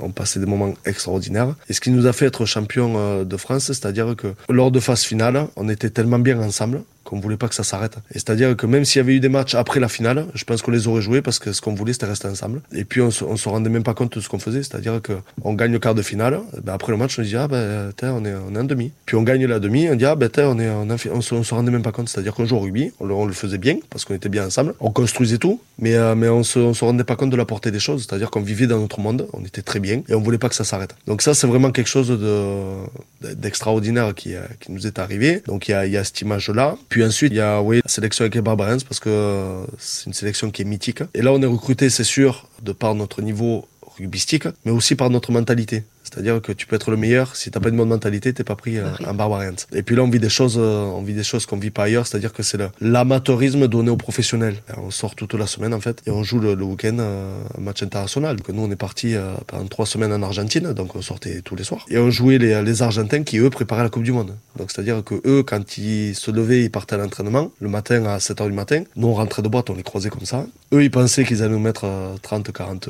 on 0.00 0.10
passait 0.10 0.40
des 0.40 0.46
moments 0.46 0.74
extraordinaires. 0.84 1.54
Et 1.68 1.72
ce 1.72 1.80
qui 1.80 1.90
nous 1.90 2.06
a 2.06 2.12
fait 2.12 2.26
être 2.26 2.44
champion 2.44 3.24
de 3.24 3.36
France, 3.36 3.66
c'est-à-dire 3.66 4.14
que 4.16 4.28
lors 4.48 4.70
de 4.70 4.80
phase 4.80 5.02
finale, 5.02 5.46
on 5.56 5.68
était 5.68 5.90
tellement 5.90 6.18
bien 6.18 6.40
ensemble 6.40 6.82
qu'on 7.12 7.20
voulait 7.20 7.36
pas 7.36 7.48
que 7.48 7.54
ça 7.54 7.62
s'arrête. 7.62 7.98
Et 8.12 8.14
c'est-à-dire 8.14 8.56
que 8.56 8.64
même 8.64 8.86
s'il 8.86 8.96
y 8.96 9.00
avait 9.00 9.12
eu 9.12 9.20
des 9.20 9.28
matchs 9.28 9.54
après 9.54 9.80
la 9.80 9.88
finale, 9.88 10.24
je 10.34 10.44
pense 10.44 10.62
qu'on 10.62 10.70
les 10.70 10.88
aurait 10.88 11.02
joués 11.02 11.20
parce 11.20 11.38
que 11.38 11.52
ce 11.52 11.60
qu'on 11.60 11.74
voulait 11.74 11.92
c'était 11.92 12.06
rester 12.06 12.26
ensemble. 12.26 12.62
Et 12.72 12.84
puis 12.84 13.02
on 13.02 13.10
se, 13.10 13.22
se 13.36 13.48
rendait 13.50 13.68
même 13.68 13.82
pas 13.82 13.92
compte 13.92 14.16
de 14.16 14.20
ce 14.22 14.30
qu'on 14.30 14.38
faisait, 14.38 14.62
c'est-à-dire 14.62 15.02
que 15.02 15.12
on 15.42 15.52
gagne 15.52 15.72
le 15.72 15.78
quart 15.78 15.94
de 15.94 16.00
finale, 16.00 16.40
ben 16.64 16.72
après 16.72 16.90
le 16.90 16.96
match 16.96 17.18
on 17.18 17.22
dit 17.22 17.36
ah 17.36 17.48
ben 17.48 17.92
on 18.00 18.24
est, 18.24 18.32
on 18.34 18.54
est 18.54 18.58
en 18.58 18.64
demi. 18.64 18.92
Puis 19.04 19.16
on 19.16 19.22
gagne 19.24 19.44
la 19.44 19.58
demi, 19.58 19.90
on 19.90 19.94
dit 19.94 20.06
ah 20.06 20.14
ben 20.14 20.30
on 20.38 20.58
est 20.58 20.70
on, 20.70 21.20
se, 21.20 21.34
on 21.34 21.42
se 21.42 21.54
rendait 21.54 21.70
même 21.70 21.82
pas 21.82 21.92
compte, 21.92 22.08
c'est-à-dire 22.08 22.32
qu'on 22.32 22.46
joue 22.46 22.56
au 22.56 22.60
rugby, 22.60 22.92
on 22.98 23.26
le, 23.26 23.32
faisait 23.34 23.58
bien 23.58 23.76
parce 23.90 24.06
qu'on 24.06 24.14
était 24.14 24.30
bien 24.30 24.46
ensemble, 24.46 24.74
on 24.80 24.90
construisait 24.90 25.38
tout, 25.38 25.60
mais 25.78 25.94
euh, 25.94 26.14
mais 26.14 26.30
on 26.30 26.42
se, 26.42 26.72
se 26.72 26.84
rendait 26.84 27.04
pas 27.04 27.16
compte 27.16 27.30
de 27.30 27.36
la 27.36 27.44
portée 27.44 27.70
des 27.70 27.80
choses, 27.80 28.06
c'est-à-dire 28.08 28.30
qu'on 28.30 28.40
vivait 28.40 28.66
dans 28.66 28.78
notre 28.78 29.00
monde, 29.00 29.28
on 29.34 29.44
était 29.44 29.60
très 29.60 29.80
bien 29.80 30.02
et 30.08 30.14
on 30.14 30.20
voulait 30.22 30.38
pas 30.38 30.48
que 30.48 30.54
ça 30.54 30.64
s'arrête. 30.64 30.94
Donc 31.06 31.20
ça 31.20 31.34
c'est 31.34 31.46
vraiment 31.46 31.72
quelque 31.72 31.90
chose 31.90 32.08
de 32.08 33.34
d'extraordinaire 33.34 34.14
qui, 34.14 34.34
qui 34.60 34.72
nous 34.72 34.86
est 34.86 34.98
arrivé. 34.98 35.42
Donc 35.46 35.68
il 35.68 35.72
y 35.72 35.74
a, 35.74 35.86
y 35.86 35.98
a 35.98 36.04
cette 36.04 36.20
image 36.22 36.48
là. 36.48 36.76
Puis 36.88 37.01
ensuite 37.04 37.32
il 37.32 37.36
y 37.36 37.40
a 37.40 37.60
oui 37.62 37.80
la 37.84 37.88
sélection 37.90 38.22
avec 38.22 38.34
les 38.34 38.42
Barbarians 38.42 38.78
parce 38.86 39.00
que 39.00 39.64
c'est 39.78 40.06
une 40.06 40.12
sélection 40.12 40.50
qui 40.50 40.62
est 40.62 40.64
mythique. 40.64 41.02
Et 41.14 41.22
là 41.22 41.32
on 41.32 41.40
est 41.42 41.46
recruté 41.46 41.90
c'est 41.90 42.04
sûr 42.04 42.48
de 42.62 42.72
par 42.72 42.94
notre 42.94 43.22
niveau 43.22 43.66
rugbystique, 43.96 44.48
mais 44.64 44.72
aussi 44.72 44.94
par 44.94 45.10
notre 45.10 45.32
mentalité. 45.32 45.84
C'est-à-dire 46.12 46.42
que 46.42 46.52
tu 46.52 46.66
peux 46.66 46.76
être 46.76 46.90
le 46.90 46.96
meilleur, 46.98 47.36
si 47.36 47.50
t'as 47.50 47.60
pas 47.60 47.70
une 47.70 47.76
bonne 47.76 47.88
mentalité, 47.88 48.32
t'es 48.32 48.44
pas 48.44 48.56
pris 48.56 48.78
euh, 48.78 48.90
en 49.06 49.14
barbarian. 49.14 49.54
Et 49.72 49.82
puis 49.82 49.96
là, 49.96 50.02
on 50.02 50.10
vit 50.10 50.18
des 50.18 50.28
choses, 50.28 50.56
euh, 50.58 50.82
on 50.82 51.02
vit 51.02 51.14
des 51.14 51.22
choses 51.22 51.46
qu'on 51.46 51.56
vit 51.56 51.70
pas 51.70 51.84
ailleurs, 51.84 52.06
c'est-à-dire 52.06 52.32
que 52.32 52.42
c'est 52.42 52.58
l'amateurisme 52.80 53.66
donné 53.66 53.90
aux 53.90 53.96
professionnels. 53.96 54.56
on 54.76 54.90
sort 54.90 55.14
toute 55.14 55.32
la 55.34 55.46
semaine 55.46 55.72
en 55.72 55.80
fait 55.80 56.02
et 56.06 56.10
on 56.10 56.22
joue 56.22 56.38
le, 56.38 56.52
week-end 56.62 56.98
euh, 56.98 57.42
un 57.56 57.60
match 57.60 57.82
international. 57.82 58.36
Donc 58.36 58.48
nous, 58.50 58.62
on 58.62 58.70
est 58.70 58.76
parti 58.76 59.14
pendant 59.46 59.66
trois 59.66 59.86
semaines 59.86 60.12
en 60.12 60.22
Argentine, 60.22 60.72
donc 60.74 60.94
on 60.96 61.02
sortait 61.02 61.40
tous 61.40 61.56
les 61.56 61.64
soirs 61.64 61.86
et 61.88 61.96
on 61.98 62.10
jouait 62.10 62.38
les, 62.38 62.62
les 62.62 62.82
Argentins 62.82 63.22
qui 63.22 63.38
eux 63.38 63.50
préparaient 63.50 63.82
la 63.82 63.88
Coupe 63.88 64.02
du 64.02 64.12
Monde. 64.12 64.36
Donc 64.58 64.70
c'est-à-dire 64.70 65.02
que 65.02 65.14
eux, 65.24 65.42
quand 65.42 65.78
ils 65.78 66.14
se 66.14 66.30
levaient, 66.30 66.62
ils 66.62 66.70
partaient 66.70 66.94
à 66.94 66.98
l'entraînement 66.98 67.50
le 67.60 67.68
matin 67.68 68.04
à 68.04 68.20
7 68.20 68.38
h 68.40 68.46
du 68.48 68.52
matin. 68.52 68.82
Nous, 68.96 69.08
on 69.08 69.14
rentrait 69.14 69.42
de 69.42 69.48
boîte, 69.48 69.70
on 69.70 69.74
les 69.74 69.82
croisait 69.82 70.10
comme 70.10 70.26
ça. 70.26 70.46
Eux, 70.74 70.82
ils 70.82 70.90
pensaient 70.90 71.24
qu'ils 71.24 71.42
allaient 71.42 71.52
nous 71.52 71.58
mettre 71.58 71.86
30, 72.20 72.52
40 72.52 72.88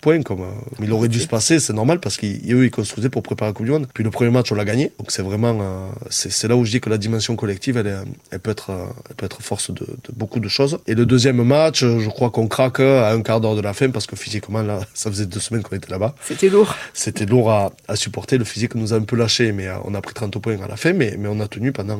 points, 0.00 0.22
comme 0.22 0.44
il 0.82 0.92
aurait 0.92 1.08
dû 1.08 1.20
se 1.20 1.26
passer. 1.26 1.58
C'est 1.58 1.72
normal 1.72 2.00
parce 2.00 2.16
qu'ils 2.16 2.49
eux, 2.52 2.64
ils 2.64 2.70
construisaient 2.70 3.08
pour 3.08 3.22
préparer 3.22 3.50
la 3.50 3.52
Coupe 3.54 3.66
du 3.66 3.72
Monde. 3.72 3.86
Puis 3.92 4.04
le 4.04 4.10
premier 4.10 4.30
match, 4.30 4.50
on 4.52 4.54
l'a 4.54 4.64
gagné. 4.64 4.92
Donc 4.98 5.10
c'est 5.10 5.22
vraiment, 5.22 5.58
euh, 5.60 5.88
c'est 6.10 6.48
là 6.48 6.56
où 6.56 6.64
je 6.64 6.70
dis 6.70 6.80
que 6.80 6.90
la 6.90 6.98
dimension 6.98 7.36
collective, 7.36 7.76
elle, 7.76 7.86
est, 7.86 7.96
elle 8.30 8.40
peut 8.40 8.50
être, 8.50 8.70
euh, 8.70 8.86
elle 9.08 9.16
peut 9.16 9.26
être 9.26 9.42
force 9.42 9.70
de, 9.70 9.84
de, 9.84 10.12
beaucoup 10.14 10.40
de 10.40 10.48
choses. 10.48 10.78
Et 10.86 10.94
le 10.94 11.06
deuxième 11.06 11.42
match, 11.42 11.80
je 11.80 12.08
crois 12.08 12.30
qu'on 12.30 12.48
craque 12.48 12.80
à 12.80 13.12
un 13.12 13.22
quart 13.22 13.40
d'heure 13.40 13.56
de 13.56 13.60
la 13.60 13.72
fin 13.72 13.90
parce 13.90 14.06
que 14.06 14.16
physiquement, 14.16 14.62
là, 14.62 14.80
ça 14.94 15.10
faisait 15.10 15.26
deux 15.26 15.40
semaines 15.40 15.62
qu'on 15.62 15.76
était 15.76 15.90
là-bas. 15.90 16.14
C'était 16.24 16.48
lourd. 16.48 16.74
C'était 16.94 17.26
lourd 17.26 17.50
à, 17.50 17.72
à, 17.88 17.96
supporter. 17.96 18.38
Le 18.38 18.44
physique 18.44 18.74
nous 18.74 18.92
a 18.92 18.96
un 18.96 19.02
peu 19.02 19.16
lâché, 19.16 19.52
mais 19.52 19.68
euh, 19.68 19.74
on 19.84 19.94
a 19.94 20.00
pris 20.00 20.14
30 20.14 20.38
points 20.38 20.60
à 20.62 20.68
la 20.68 20.76
fin, 20.76 20.92
mais, 20.92 21.16
mais 21.18 21.28
on 21.30 21.40
a 21.40 21.48
tenu 21.48 21.72
pendant, 21.72 21.98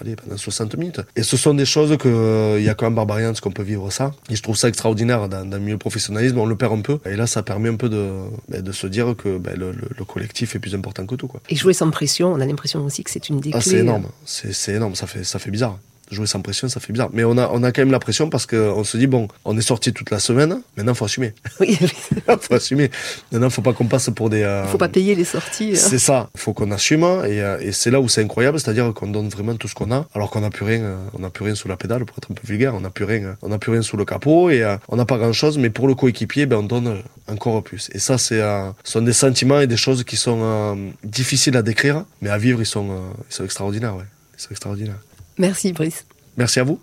allez, 0.00 0.16
pendant 0.16 0.36
60 0.36 0.76
minutes. 0.76 1.00
Et 1.16 1.22
ce 1.22 1.36
sont 1.36 1.54
des 1.54 1.64
choses 1.64 1.96
que, 1.96 2.56
il 2.58 2.64
y 2.64 2.68
a 2.68 2.74
quand 2.74 2.86
même 2.86 2.94
Barbarians 2.94 3.32
qu'on 3.40 3.50
peut 3.50 3.62
vivre 3.62 3.90
ça. 3.90 4.12
Et 4.30 4.36
je 4.36 4.42
trouve 4.42 4.56
ça 4.56 4.68
extraordinaire 4.68 5.28
dans, 5.28 5.44
dans 5.44 5.56
le 5.56 5.62
milieu 5.62 5.78
professionnalisme. 5.78 6.38
On 6.38 6.46
le 6.46 6.56
perd 6.56 6.72
un 6.72 6.80
peu. 6.80 6.98
Et 7.06 7.16
là, 7.16 7.26
ça 7.26 7.42
permet 7.42 7.68
un 7.68 7.76
peu 7.76 7.88
de, 7.88 8.10
ben, 8.48 8.62
de 8.62 8.72
se 8.72 8.86
dire 8.86 9.14
que 9.16 9.38
ben, 9.38 9.58
le, 9.58 9.72
le, 9.72 9.87
collectif 10.06 10.54
est 10.54 10.58
plus 10.58 10.74
important 10.74 11.06
que 11.06 11.14
tout. 11.14 11.28
Quoi. 11.28 11.40
Et 11.48 11.56
jouer 11.56 11.72
sans 11.72 11.90
pression, 11.90 12.32
on 12.32 12.40
a 12.40 12.46
l'impression 12.46 12.84
aussi 12.84 13.04
que 13.04 13.10
c'est 13.10 13.28
une 13.28 13.40
des 13.40 13.50
ah, 13.52 13.60
C'est 13.60 13.78
énorme, 13.78 14.08
c'est 14.24 14.72
énorme, 14.72 14.94
ça 14.94 15.06
fait, 15.06 15.24
ça 15.24 15.38
fait 15.38 15.50
bizarre. 15.50 15.78
Jouer 16.10 16.26
sans 16.26 16.40
pression, 16.40 16.68
ça 16.68 16.80
fait 16.80 16.92
bizarre. 16.92 17.10
Mais 17.12 17.24
on 17.24 17.36
a, 17.36 17.48
on 17.52 17.62
a 17.62 17.72
quand 17.72 17.82
même 17.82 17.90
la 17.90 17.98
pression 17.98 18.30
parce 18.30 18.46
qu'on 18.46 18.84
se 18.84 18.96
dit, 18.96 19.06
bon, 19.06 19.28
on 19.44 19.56
est 19.56 19.62
sorti 19.62 19.92
toute 19.92 20.10
la 20.10 20.18
semaine, 20.18 20.62
maintenant 20.76 20.94
faut 20.94 21.04
assumer. 21.04 21.34
Oui, 21.60 21.76
faut 22.40 22.54
assumer. 22.54 22.90
Maintenant, 23.32 23.50
faut 23.50 23.62
pas 23.62 23.72
qu'on 23.72 23.86
passe 23.86 24.10
pour 24.14 24.30
des. 24.30 24.42
Euh... 24.42 24.64
Faut 24.66 24.78
pas 24.78 24.88
payer 24.88 25.14
les 25.14 25.24
sorties. 25.24 25.72
Hein. 25.72 25.76
C'est 25.76 25.98
ça. 25.98 26.30
Faut 26.36 26.52
qu'on 26.52 26.70
assume 26.70 27.02
et, 27.02 27.42
euh, 27.42 27.58
et 27.60 27.72
c'est 27.72 27.90
là 27.90 28.00
où 28.00 28.08
c'est 28.08 28.22
incroyable, 28.22 28.60
c'est-à-dire 28.60 28.92
qu'on 28.94 29.08
donne 29.08 29.28
vraiment 29.28 29.56
tout 29.56 29.68
ce 29.68 29.74
qu'on 29.74 29.90
a, 29.90 30.06
alors 30.14 30.30
qu'on 30.30 30.40
n'a 30.40 30.50
plus 30.50 30.64
rien, 30.64 30.80
euh, 30.80 30.96
on 31.14 31.20
n'a 31.20 31.30
plus 31.30 31.44
rien 31.44 31.54
sous 31.54 31.68
la 31.68 31.76
pédale 31.76 32.04
pour 32.04 32.16
être 32.18 32.30
un 32.30 32.34
peu 32.34 32.46
vulgaire, 32.46 32.74
on 32.74 32.80
n'a 32.80 32.90
plus 32.90 33.04
rien, 33.04 33.36
on 33.42 33.48
n'a 33.48 33.58
plus 33.58 33.72
rien 33.72 33.82
sous 33.82 33.96
le 33.96 34.04
capot 34.04 34.50
et 34.50 34.64
on 34.88 34.96
n'a 34.96 35.04
pas 35.04 35.18
grand-chose, 35.18 35.58
mais 35.58 35.70
pour 35.70 35.88
le 35.88 35.94
coéquipier, 35.94 36.46
ben 36.46 36.58
on 36.58 36.62
donne 36.62 37.02
encore 37.26 37.62
plus. 37.62 37.90
Et 37.92 37.98
ça, 37.98 38.18
c'est 38.18 38.42
sont 38.84 39.02
des 39.02 39.12
sentiments 39.12 39.60
et 39.60 39.66
des 39.66 39.76
choses 39.76 40.04
qui 40.04 40.16
sont 40.16 40.92
difficiles 41.04 41.56
à 41.56 41.62
décrire, 41.62 42.04
mais 42.22 42.30
à 42.30 42.38
vivre, 42.38 42.60
ils 42.60 42.66
sont, 42.66 42.88
ils 43.30 43.34
sont 43.34 43.44
extraordinaires, 43.44 43.96
ouais. 43.96 44.04
Ils 44.38 44.42
sont 44.42 44.50
extraordinaires. 44.50 44.98
Merci 45.38 45.72
Brice. 45.72 46.06
Merci 46.36 46.60
à 46.60 46.64
vous. 46.64 46.80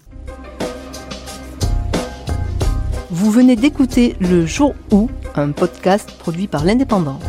Vous 3.12 3.32
venez 3.32 3.56
d'écouter 3.56 4.16
Le 4.20 4.46
Jour 4.46 4.76
où, 4.92 5.10
un 5.36 5.52
podcast 5.52 6.12
produit 6.18 6.48
par 6.48 6.66
l'Indépendant. 6.66 7.20